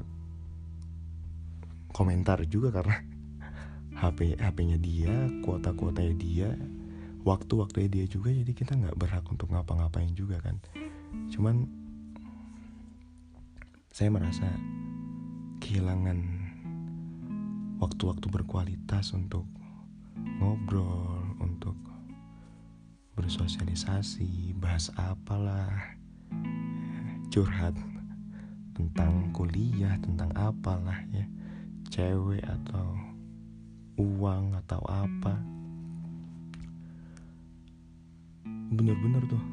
komentar 1.91 2.39
juga 2.47 2.71
karena 2.71 3.03
HP 4.01 4.39
HP-nya 4.39 4.79
dia 4.79 5.27
kuota 5.43 5.75
kuotanya 5.75 6.15
dia 6.15 6.55
waktu 7.27 7.53
waktunya 7.59 7.91
dia 7.91 8.07
juga. 8.07 8.31
Jadi 8.31 8.55
kita 8.55 8.79
nggak 8.79 8.95
berhak 8.95 9.27
untuk 9.27 9.51
ngapa-ngapain 9.51 10.15
juga 10.15 10.39
kan 10.39 10.63
cuman 11.31 11.69
saya 13.93 14.13
merasa 14.13 14.49
kehilangan 15.61 16.21
waktu-waktu 17.81 18.27
berkualitas 18.29 19.13
untuk 19.13 19.45
ngobrol 20.41 21.33
untuk 21.41 21.77
bersosialisasi 23.17 24.53
bahas 24.61 24.93
apalah 24.97 25.97
curhat 27.33 27.73
tentang 28.77 29.33
kuliah 29.33 29.97
tentang 30.05 30.29
apalah 30.37 31.01
ya 31.13 31.25
cewek 31.89 32.45
atau 32.45 32.93
uang 33.97 34.53
atau 34.65 34.83
apa. 34.85 35.41
Bener-bener 38.75 39.25
tuh. 39.31 39.45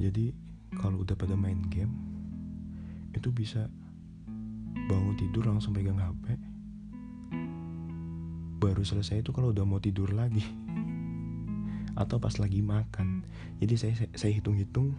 Jadi 0.00 0.34
kalau 0.78 1.02
udah 1.02 1.18
pada 1.18 1.34
main 1.34 1.58
game 1.66 1.90
itu 3.10 3.32
bisa 3.34 3.66
bangun 4.86 5.18
tidur 5.18 5.50
langsung 5.50 5.74
pegang 5.74 5.98
HP 5.98 6.50
baru 8.60 8.84
selesai 8.84 9.24
itu 9.24 9.32
kalau 9.32 9.56
udah 9.56 9.64
mau 9.64 9.80
tidur 9.80 10.12
lagi. 10.12 10.44
Atau 11.96 12.20
pas 12.20 12.36
lagi 12.36 12.60
makan. 12.60 13.24
Jadi 13.58 13.74
saya 13.80 13.94
saya 14.12 14.32
hitung-hitung 14.36 14.92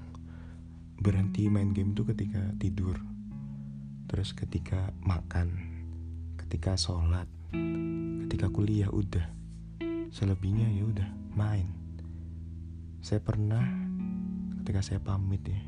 berhenti 0.97 1.45
main 1.47 1.69
game 1.71 1.93
itu 1.93 2.01
ketika 2.09 2.41
tidur. 2.57 2.97
Terus 4.09 4.33
ketika 4.33 4.91
makan 5.05 5.69
ketika 6.41 6.75
sholat 6.75 7.29
ketika 8.27 8.49
kuliah 8.49 8.89
udah. 8.89 9.29
Selebihnya 10.11 10.67
ya 10.75 10.83
udah 10.83 11.09
main. 11.37 11.71
Saya 12.99 13.23
pernah 13.23 13.63
ketika 14.71 14.87
saya 14.87 15.03
pamit 15.03 15.43
ya 15.43 15.59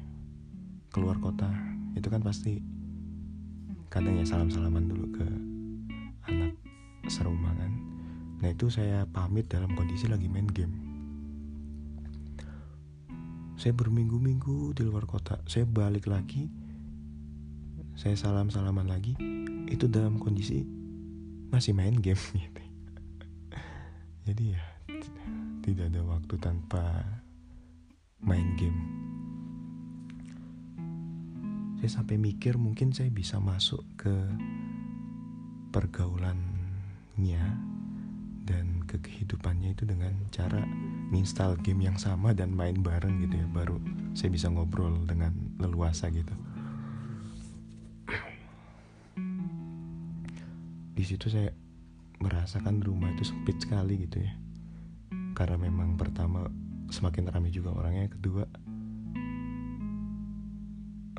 keluar 0.96 1.20
kota 1.20 1.52
itu 1.92 2.08
kan 2.08 2.24
pasti 2.24 2.64
kadang 3.92 4.16
ya 4.16 4.24
salam 4.24 4.48
salaman 4.48 4.88
dulu 4.88 5.12
ke 5.12 5.28
anak 6.32 6.56
serumah 7.12 7.52
kan. 7.52 7.68
Nah 8.40 8.56
itu 8.56 8.72
saya 8.72 9.04
pamit 9.04 9.52
dalam 9.52 9.76
kondisi 9.76 10.08
lagi 10.08 10.32
main 10.32 10.48
game. 10.48 10.72
Saya 13.60 13.76
berminggu-minggu 13.76 14.72
di 14.72 14.88
luar 14.88 15.04
kota 15.04 15.36
saya 15.52 15.68
balik 15.68 16.08
lagi 16.08 16.48
saya 18.00 18.16
salam 18.16 18.48
salaman 18.48 18.88
lagi 18.88 19.20
itu 19.68 19.84
dalam 19.92 20.16
kondisi 20.16 20.64
masih 21.52 21.76
main 21.76 22.00
game 22.00 22.24
gitu. 22.40 22.64
Jadi 24.32 24.56
ya 24.56 24.64
tidak 25.60 25.92
ada 25.92 26.08
waktu 26.08 26.40
tanpa 26.40 27.04
main 28.24 28.56
game. 28.56 28.80
Saya 31.84 32.00
sampai 32.00 32.16
mikir 32.16 32.56
mungkin 32.56 32.96
saya 32.96 33.12
bisa 33.12 33.44
masuk 33.44 33.84
ke 34.00 34.16
pergaulannya 35.76 37.46
dan 38.48 38.84
ke 38.88 39.00
kehidupannya 39.04 39.76
itu 39.76 39.84
dengan 39.84 40.16
cara 40.32 40.64
install 41.12 41.60
game 41.60 41.88
yang 41.88 42.00
sama 42.00 42.32
dan 42.32 42.56
main 42.56 42.80
bareng 42.80 43.20
gitu 43.28 43.36
ya. 43.36 43.48
Baru 43.52 43.84
saya 44.16 44.32
bisa 44.32 44.48
ngobrol 44.48 45.04
dengan 45.04 45.36
leluasa 45.60 46.08
gitu. 46.08 46.32
Di 50.94 51.04
situ 51.04 51.28
saya 51.28 51.52
merasakan 52.24 52.80
rumah 52.80 53.12
itu 53.12 53.28
sempit 53.28 53.60
sekali 53.60 54.08
gitu 54.08 54.24
ya. 54.24 54.32
Karena 55.36 55.60
memang 55.60 56.00
pertama 56.00 56.48
semakin 56.90 57.30
ramai 57.32 57.52
juga 57.54 57.72
orangnya. 57.72 58.10
Kedua 58.12 58.44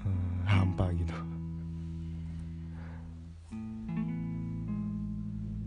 uh, 0.05 0.41
hampa 0.49 0.91
gitu. 0.97 1.17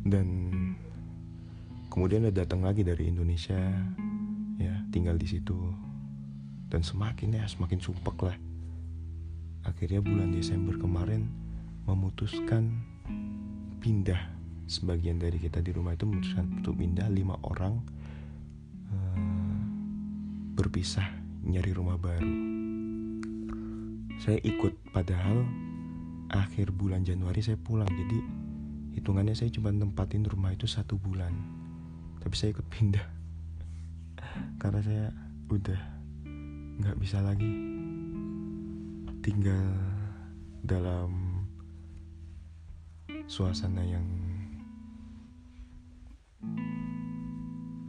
Dan 0.08 0.28
kemudian 1.92 2.28
ada 2.28 2.48
datang 2.48 2.64
lagi 2.64 2.84
dari 2.84 3.12
Indonesia 3.12 3.60
ya 4.58 4.76
tinggal 4.92 5.20
di 5.20 5.28
situ. 5.28 5.58
Dan 6.68 6.84
semakin 6.84 7.40
ya 7.40 7.48
semakin 7.48 7.80
sumpek 7.80 8.18
lah. 8.24 8.38
Akhirnya 9.68 10.00
bulan 10.00 10.32
Desember 10.32 10.76
kemarin 10.80 11.28
memutuskan 11.88 12.84
pindah. 13.80 14.36
Sebagian 14.68 15.16
dari 15.16 15.40
kita 15.40 15.64
di 15.64 15.72
rumah 15.72 15.96
itu 15.96 16.04
memutuskan 16.04 16.60
untuk 16.60 16.76
pindah. 16.76 17.08
Lima 17.08 17.40
orang 17.44 17.80
berpisah 20.58 21.06
nyari 21.46 21.70
rumah 21.70 22.02
baru. 22.02 22.34
Saya 24.18 24.42
ikut 24.42 24.74
padahal 24.90 25.46
akhir 26.34 26.74
bulan 26.74 27.06
Januari 27.06 27.46
saya 27.46 27.62
pulang 27.62 27.86
jadi 27.86 28.20
hitungannya 28.98 29.38
saya 29.38 29.54
cuma 29.54 29.70
tempatin 29.70 30.26
rumah 30.26 30.58
itu 30.58 30.66
satu 30.66 30.98
bulan. 30.98 31.30
Tapi 32.26 32.34
saya 32.34 32.58
ikut 32.58 32.66
pindah. 32.74 33.06
Karena 34.62 34.82
saya 34.82 35.06
udah 35.54 35.82
nggak 36.82 36.98
bisa 37.06 37.22
lagi 37.22 37.54
tinggal 39.22 39.78
dalam 40.66 41.46
suasana 43.30 43.86
yang 43.86 44.10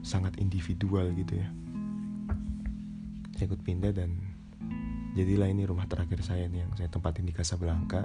sangat 0.04 0.36
individual 0.36 1.08
gitu 1.16 1.40
ya 1.40 1.48
saya 3.38 3.54
ikut 3.54 3.62
pindah 3.62 3.94
dan 3.94 4.18
jadilah 5.14 5.46
ini 5.46 5.62
rumah 5.62 5.86
terakhir 5.86 6.26
saya 6.26 6.50
nih 6.50 6.66
yang 6.66 6.74
saya 6.74 6.90
tempatin 6.90 7.22
di 7.22 7.30
Casablanca. 7.30 8.02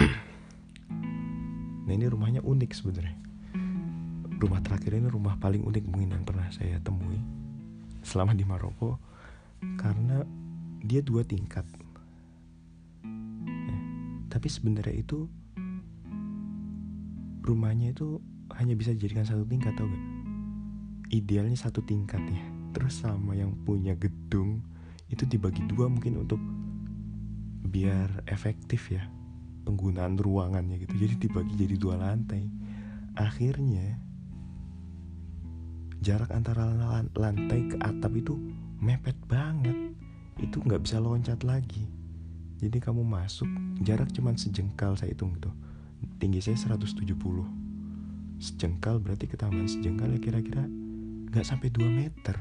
Nah 1.82 1.92
ini 1.98 2.08
rumahnya 2.08 2.40
unik 2.40 2.72
sebenarnya. 2.72 3.12
Rumah 4.40 4.60
terakhir 4.64 4.96
ini 4.96 5.12
rumah 5.12 5.36
paling 5.36 5.68
unik 5.68 5.84
mungkin 5.84 6.16
yang 6.16 6.24
pernah 6.24 6.48
saya 6.48 6.80
temui 6.80 7.20
selama 8.00 8.32
di 8.32 8.48
Maroko 8.48 8.96
karena 9.76 10.24
dia 10.80 11.04
dua 11.04 11.20
tingkat. 11.20 11.68
Ya, 13.44 13.76
tapi 14.32 14.48
sebenarnya 14.48 14.96
itu 14.96 15.28
rumahnya 17.44 17.92
itu 17.92 18.16
hanya 18.56 18.72
bisa 18.78 18.96
dijadikan 18.96 19.28
satu 19.28 19.44
tingkat 19.44 19.76
tau 19.76 19.90
gak 19.90 20.04
idealnya 21.12 21.58
satu 21.58 21.82
tingkat 21.82 22.22
ya 22.30 22.51
terus 22.72 23.04
sama 23.04 23.36
yang 23.36 23.52
punya 23.62 23.94
gedung 23.94 24.64
itu 25.12 25.28
dibagi 25.28 25.62
dua 25.68 25.92
mungkin 25.92 26.24
untuk 26.24 26.40
biar 27.68 28.24
efektif 28.26 28.90
ya 28.90 29.06
penggunaan 29.62 30.18
ruangannya 30.18 30.82
gitu. 30.82 30.96
Jadi 30.96 31.14
dibagi 31.28 31.54
jadi 31.54 31.76
dua 31.78 31.94
lantai. 32.00 32.48
Akhirnya 33.14 34.00
jarak 36.02 36.32
antara 36.34 36.66
lantai 37.14 37.60
ke 37.70 37.76
atap 37.78 38.12
itu 38.16 38.34
mepet 38.80 39.14
banget. 39.28 39.94
Itu 40.40 40.64
nggak 40.64 40.82
bisa 40.82 40.98
loncat 40.98 41.44
lagi. 41.44 41.86
Jadi 42.58 42.80
kamu 42.80 43.04
masuk 43.04 43.48
jarak 43.84 44.10
cuman 44.10 44.34
sejengkal 44.38 44.96
saya 44.96 45.12
hitung 45.12 45.36
tuh 45.38 45.52
tinggi 46.18 46.38
saya 46.42 46.54
170 46.58 47.18
sejengkal 48.42 48.98
berarti 48.98 49.26
ke 49.30 49.38
taman 49.38 49.66
sejengkal 49.70 50.10
ya 50.10 50.20
kira-kira 50.22 50.66
nggak 51.30 51.46
sampai 51.46 51.70
2 51.70 51.82
meter 51.86 52.36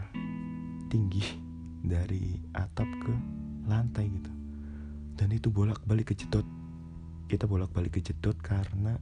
tinggi 0.91 1.23
dari 1.91 2.35
atap 2.51 2.85
ke 2.85 3.13
lantai 3.71 4.11
gitu. 4.11 4.31
Dan 5.15 5.31
itu 5.31 5.47
bolak-balik 5.47 6.11
kejedot. 6.11 6.43
Kita 7.31 7.47
bolak-balik 7.47 7.95
kejedot 7.95 8.35
karena 8.43 8.99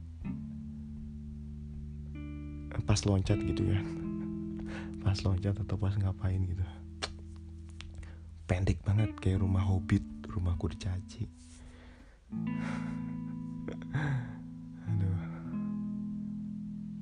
pas 2.86 3.02
loncat 3.02 3.36
gitu 3.42 3.66
ya. 3.66 3.82
Pas 5.04 5.16
loncat 5.24 5.56
atau 5.56 5.80
pas 5.80 5.96
ngapain 5.96 6.38
gitu. 6.44 6.60
Pendek 8.44 8.84
banget 8.84 9.16
kayak 9.16 9.40
rumah 9.40 9.64
hobbit 9.64 10.04
rumah 10.28 10.54
kurcaci. 10.60 11.24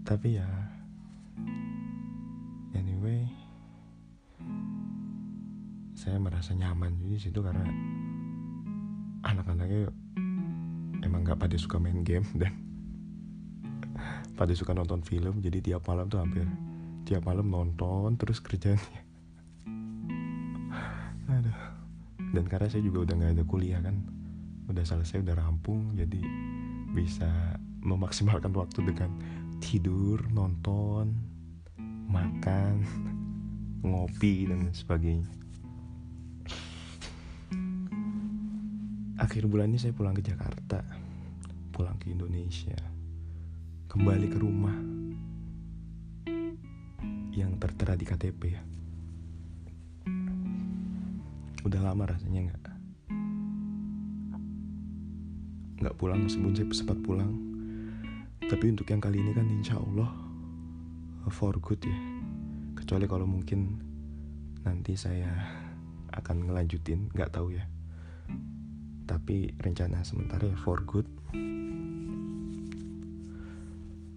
Tapi 0.08 0.40
ya 0.40 0.48
anyway 2.72 3.28
saya 6.08 6.16
merasa 6.24 6.56
nyaman 6.56 6.96
di 7.04 7.20
situ 7.20 7.44
karena 7.44 7.68
anak-anaknya 9.28 9.92
emang 11.04 11.20
nggak 11.20 11.36
pada 11.36 11.52
suka 11.60 11.76
main 11.76 12.00
game 12.00 12.24
dan 12.40 12.56
pada 14.40 14.56
suka 14.56 14.72
nonton 14.72 15.04
film. 15.04 15.44
Jadi 15.44 15.68
tiap 15.68 15.84
malam 15.84 16.08
tuh 16.08 16.24
hampir 16.24 16.48
tiap 17.04 17.28
malam 17.28 17.52
nonton 17.52 18.16
terus 18.16 18.40
kerjanya. 18.40 19.04
Aduh. 21.36 21.60
Dan 22.32 22.48
karena 22.48 22.72
saya 22.72 22.80
juga 22.80 23.04
udah 23.04 23.14
nggak 23.20 23.32
ada 23.36 23.44
kuliah 23.44 23.84
kan 23.84 24.00
udah 24.68 24.84
selesai 24.84 25.24
udah 25.24 25.32
rampung 25.32 25.96
jadi 25.96 26.20
bisa 26.92 27.56
memaksimalkan 27.80 28.52
waktu 28.52 28.84
dengan 28.84 29.08
tidur 29.64 30.20
nonton 30.28 31.16
makan 32.08 32.84
ngopi 33.88 34.44
dan 34.44 34.68
sebagainya 34.76 35.37
akhir 39.18 39.50
bulan 39.50 39.74
ini 39.74 39.78
saya 39.82 39.92
pulang 39.92 40.14
ke 40.14 40.22
Jakarta. 40.22 40.80
Pulang 41.74 41.98
ke 41.98 42.14
Indonesia. 42.14 42.78
Kembali 43.90 44.26
ke 44.30 44.38
rumah. 44.38 44.78
Yang 47.34 47.52
tertera 47.58 47.94
di 47.94 48.06
KTP 48.06 48.42
ya 48.50 48.62
udah 51.68 51.84
lama 51.84 52.08
rasanya 52.08 52.48
nggak. 52.48 52.64
Nggak 55.84 55.96
pulang 56.00 56.24
meskipun 56.24 56.56
saya 56.56 56.66
sempat 56.72 56.98
pulang. 57.04 57.36
Tapi 58.40 58.72
untuk 58.72 58.88
yang 58.88 59.04
kali 59.04 59.20
ini 59.20 59.36
kan 59.36 59.44
insya 59.52 59.76
Allah 59.76 60.08
for 61.28 61.60
good 61.60 61.84
ya. 61.84 61.98
Kecuali 62.72 63.04
kalau 63.04 63.28
mungkin 63.28 63.84
nanti 64.64 64.96
saya 64.96 65.28
akan 66.08 66.48
ngelanjutin 66.48 67.12
nggak 67.12 67.36
tahu 67.36 67.52
ya 67.52 67.68
tapi 69.08 69.56
rencana 69.56 70.04
sementara 70.04 70.44
ya 70.44 70.56
for 70.60 70.84
good. 70.84 71.08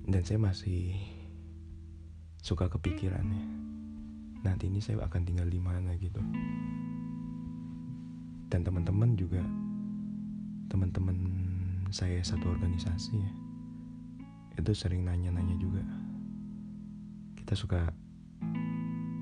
Dan 0.03 0.21
saya 0.27 0.35
masih 0.43 0.99
suka 2.43 2.67
kepikiran 2.67 3.23
ya. 3.23 3.45
Nanti 4.51 4.67
ini 4.67 4.83
saya 4.83 4.99
akan 5.07 5.23
tinggal 5.23 5.47
di 5.47 5.63
mana 5.63 5.95
gitu. 5.95 6.19
Dan 8.51 8.67
teman-teman 8.67 9.15
juga 9.15 9.39
teman-teman 10.67 11.15
saya 11.91 12.19
satu 12.23 12.51
organisasi 12.51 13.15
ya 13.15 13.31
itu 14.59 14.71
sering 14.75 15.07
nanya-nanya 15.07 15.55
juga. 15.55 15.83
Kita 17.39 17.55
suka 17.55 17.87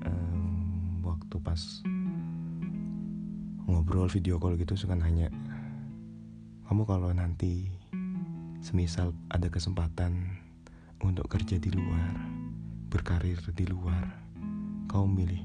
um, 0.02 1.02
waktu 1.06 1.36
pas 1.38 1.58
ngobrol 3.70 4.10
video 4.10 4.42
call 4.42 4.58
gitu 4.58 4.74
suka 4.74 4.98
nanya 4.98 5.30
kamu 6.70 6.86
kalau 6.86 7.10
nanti 7.10 7.66
semisal 8.62 9.10
ada 9.26 9.50
kesempatan 9.50 10.38
untuk 11.02 11.26
kerja 11.26 11.58
di 11.58 11.66
luar 11.74 12.14
berkarir 12.90 13.38
di 13.54 13.66
luar, 13.66 14.06
kau 14.86 15.06
milih 15.06 15.42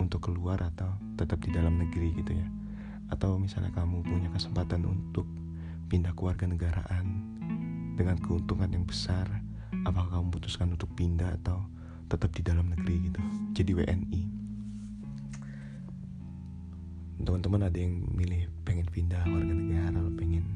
untuk 0.00 0.28
keluar 0.28 0.60
atau 0.60 0.96
tetap 1.16 1.40
di 1.40 1.48
dalam 1.48 1.80
negeri 1.80 2.12
gitu 2.16 2.36
ya? 2.36 2.44
Atau 3.08 3.40
misalnya 3.40 3.72
kamu 3.72 4.04
punya 4.04 4.28
kesempatan 4.32 4.84
untuk 4.84 5.24
pindah 5.88 6.12
ke 6.12 6.20
warga 6.24 6.44
negaraan 6.44 7.24
dengan 7.96 8.20
keuntungan 8.20 8.68
yang 8.68 8.84
besar, 8.84 9.28
apakah 9.88 10.20
kamu 10.20 10.28
putuskan 10.28 10.72
untuk 10.72 10.92
pindah 10.92 11.40
atau 11.40 11.64
tetap 12.08 12.32
di 12.32 12.44
dalam 12.44 12.68
negeri 12.72 13.12
gitu? 13.12 13.20
Jadi 13.52 13.70
WNI. 13.76 14.37
Teman-teman 17.28 17.68
ada 17.68 17.76
yang 17.76 18.08
milih 18.16 18.48
pengen 18.64 18.88
pindah 18.88 19.20
warga 19.28 19.52
negara, 19.52 20.00
pengen 20.16 20.48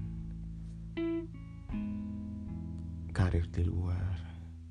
karir 3.13 3.45
di 3.53 3.69
luar, 3.69 4.17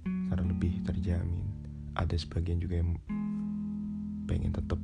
karena 0.01 0.49
lebih 0.49 0.81
terjamin. 0.81 1.45
Ada 1.93 2.17
sebagian 2.17 2.57
juga 2.57 2.81
yang 2.81 2.97
pengen 4.25 4.49
tetap 4.49 4.81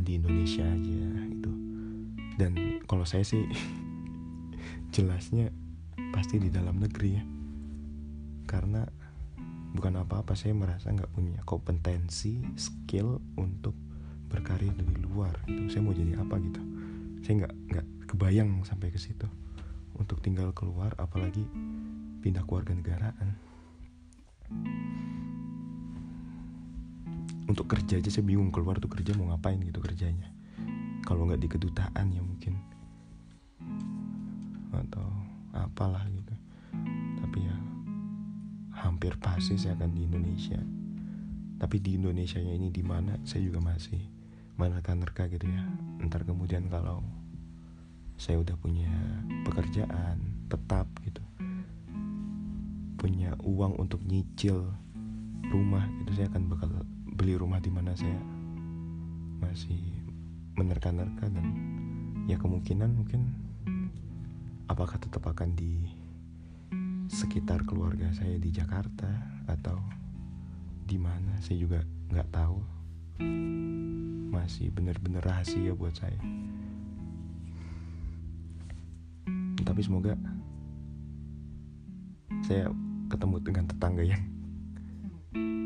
di 0.00 0.16
Indonesia 0.16 0.64
aja 0.64 1.04
gitu. 1.36 1.52
Dan 2.40 2.80
kalau 2.88 3.04
saya 3.04 3.20
sih 3.20 3.44
jelasnya 4.96 5.52
pasti 6.16 6.40
di 6.40 6.48
dalam 6.48 6.80
negeri 6.80 7.10
ya. 7.12 7.24
Karena 8.48 8.88
bukan 9.76 10.00
apa-apa 10.00 10.32
saya 10.32 10.56
merasa 10.56 10.88
nggak 10.88 11.12
punya 11.12 11.44
kompetensi 11.44 12.40
skill 12.56 13.20
untuk 13.36 13.85
berkarir 14.36 14.68
di 14.76 14.84
luar 15.00 15.32
gitu. 15.48 15.72
Saya 15.72 15.80
mau 15.80 15.96
jadi 15.96 16.20
apa 16.20 16.36
gitu. 16.44 16.60
Saya 17.24 17.34
nggak 17.40 17.54
nggak 17.72 17.86
kebayang 18.12 18.60
sampai 18.68 18.92
ke 18.92 19.00
situ. 19.00 19.24
Untuk 19.96 20.20
tinggal 20.20 20.52
keluar 20.52 20.92
apalagi 21.00 21.40
pindah 22.20 22.44
keluarga 22.44 22.76
negaraan. 22.76 23.28
Untuk 27.48 27.64
kerja 27.64 27.96
aja 27.96 28.10
saya 28.12 28.28
bingung 28.28 28.52
keluar 28.52 28.76
tuh 28.76 28.92
kerja 28.92 29.16
mau 29.16 29.32
ngapain 29.32 29.56
gitu 29.56 29.80
kerjanya. 29.80 30.28
Kalau 31.08 31.24
nggak 31.24 31.40
di 31.40 31.48
kedutaan 31.48 32.12
ya 32.12 32.20
mungkin. 32.20 32.60
Atau 34.76 35.06
apalah 35.56 36.04
gitu. 36.12 36.34
Tapi 37.24 37.38
ya 37.40 37.56
hampir 38.84 39.16
pasti 39.16 39.56
saya 39.56 39.72
akan 39.80 39.96
di 39.96 40.04
Indonesia. 40.04 40.60
Tapi 41.56 41.80
di 41.80 41.96
Indonesia 41.96 42.36
ini 42.36 42.68
di 42.68 42.84
mana 42.84 43.16
saya 43.24 43.48
juga 43.48 43.64
masih 43.64 44.15
menerka-nerka 44.56 45.28
gitu 45.28 45.46
ya? 45.48 45.62
Ntar 46.04 46.24
kemudian 46.24 46.68
kalau 46.72 47.04
saya 48.16 48.40
udah 48.40 48.56
punya 48.56 48.92
pekerjaan 49.44 50.48
tetap 50.48 50.88
gitu. 51.04 51.20
Punya 52.96 53.36
uang 53.44 53.76
untuk 53.76 54.00
nyicil 54.08 54.72
rumah 55.52 55.84
itu 56.02 56.16
saya 56.16 56.32
akan 56.32 56.42
bakal 56.48 56.70
beli 57.16 57.36
rumah 57.36 57.60
di 57.60 57.70
mana 57.70 57.92
saya 57.94 58.18
masih 59.40 59.78
menerka-nerka 60.56 61.28
dan 61.28 61.46
ya 62.24 62.40
kemungkinan 62.40 62.96
mungkin 62.96 63.30
apakah 64.66 64.96
tetap 64.98 65.22
akan 65.28 65.54
di 65.54 65.86
sekitar 67.06 67.62
keluarga 67.62 68.10
saya 68.10 68.40
di 68.40 68.50
Jakarta 68.50 69.06
atau 69.46 69.78
di 70.82 70.98
mana 70.98 71.38
saya 71.38 71.62
juga 71.62 71.80
nggak 72.10 72.30
tahu 72.34 72.75
masih 74.30 74.70
benar-benar 74.72 75.24
rahasia 75.24 75.72
buat 75.72 75.94
saya. 75.96 76.18
Tapi 79.66 79.80
semoga 79.82 80.14
saya 82.46 82.70
ketemu 83.10 83.36
dengan 83.42 83.64
tetangga 83.66 84.02
yang 84.06 84.22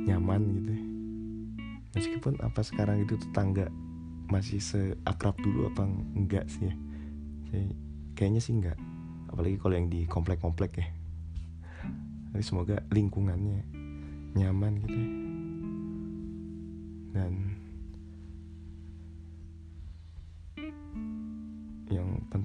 nyaman 0.09 0.43
gitu 0.57 0.73
meskipun 1.95 2.39
apa 2.41 2.61
sekarang 2.65 3.05
itu 3.05 3.19
tetangga 3.19 3.69
masih 4.31 4.63
seakrab 4.63 5.35
dulu 5.43 5.69
apa 5.69 5.85
enggak 6.15 6.47
sih 6.47 6.71
ya? 6.71 6.75
Saya, 7.51 7.67
kayaknya 8.15 8.41
sih 8.41 8.55
enggak. 8.55 8.79
Apalagi 9.31 9.59
kalau 9.59 9.75
yang 9.75 9.91
di 9.91 10.07
komplek-komplek 10.07 10.73
ya. 10.79 10.87
Tapi 12.31 12.43
semoga 12.47 12.79
lingkungannya 12.95 13.67
nyaman 14.39 14.79
gitu 14.87 14.97
ya. 14.97 15.20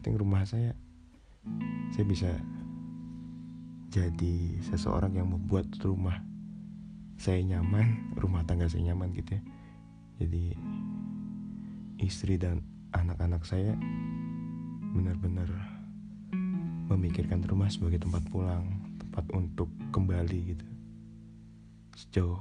Penting 0.05 0.21
rumah 0.21 0.45
saya 0.45 0.69
saya 1.89 2.05
bisa 2.05 2.29
jadi 3.89 4.61
seseorang 4.69 5.17
yang 5.17 5.33
membuat 5.33 5.65
rumah 5.81 6.21
saya 7.17 7.41
nyaman, 7.41 8.13
rumah 8.13 8.45
tangga 8.45 8.69
saya 8.69 8.93
nyaman 8.93 9.17
gitu 9.17 9.33
ya. 9.33 9.41
Jadi 10.21 10.53
istri 12.05 12.37
dan 12.37 12.61
anak-anak 12.93 13.49
saya 13.49 13.73
benar-benar 14.93 15.49
memikirkan 16.85 17.41
rumah 17.41 17.73
sebagai 17.73 17.97
tempat 17.97 18.21
pulang, 18.29 18.61
tempat 19.01 19.25
untuk 19.33 19.73
kembali 19.89 20.53
gitu. 20.53 20.65
Sejauh 21.97 22.37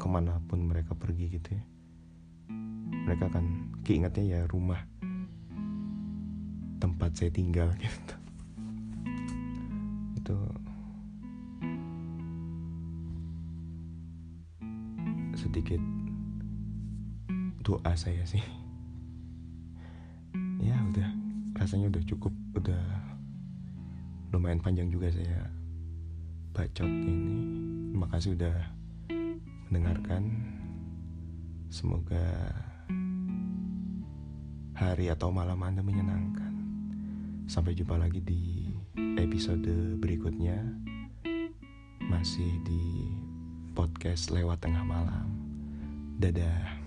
ke 0.00 0.06
mana 0.08 0.40
pun 0.48 0.64
mereka 0.64 0.96
pergi 0.96 1.36
gitu 1.36 1.52
ya. 1.52 1.64
Mereka 3.12 3.28
akan 3.28 3.76
keingatnya 3.84 4.24
ya 4.24 4.40
rumah 4.48 4.88
tempat 6.82 7.14
saya 7.14 7.30
tinggal 7.30 7.70
gitu. 7.78 8.14
Itu 10.18 10.36
sedikit 15.38 15.78
doa 17.62 17.94
saya 17.94 18.26
sih. 18.26 18.42
Ya 20.58 20.74
udah. 20.90 21.06
Rasanya 21.54 21.94
udah 21.94 22.02
cukup 22.02 22.34
udah 22.58 22.82
lumayan 24.34 24.58
panjang 24.58 24.90
juga 24.90 25.06
saya 25.14 25.46
bacot 26.50 26.90
ini. 26.90 27.38
Terima 27.94 28.10
kasih 28.10 28.34
udah 28.34 28.56
mendengarkan. 29.70 30.22
Semoga 31.70 32.26
hari 34.74 35.08
atau 35.08 35.30
malam 35.30 35.62
anda 35.62 35.80
menyenangkan 35.80 36.51
sampai 37.46 37.74
jumpa 37.76 37.98
lagi 37.98 38.20
di 38.22 38.70
episode 39.18 39.98
berikutnya 39.98 40.58
masih 42.06 42.60
di 42.66 43.08
podcast 43.72 44.30
lewat 44.30 44.60
tengah 44.60 44.84
malam. 44.84 45.26
Dadah. 46.20 46.81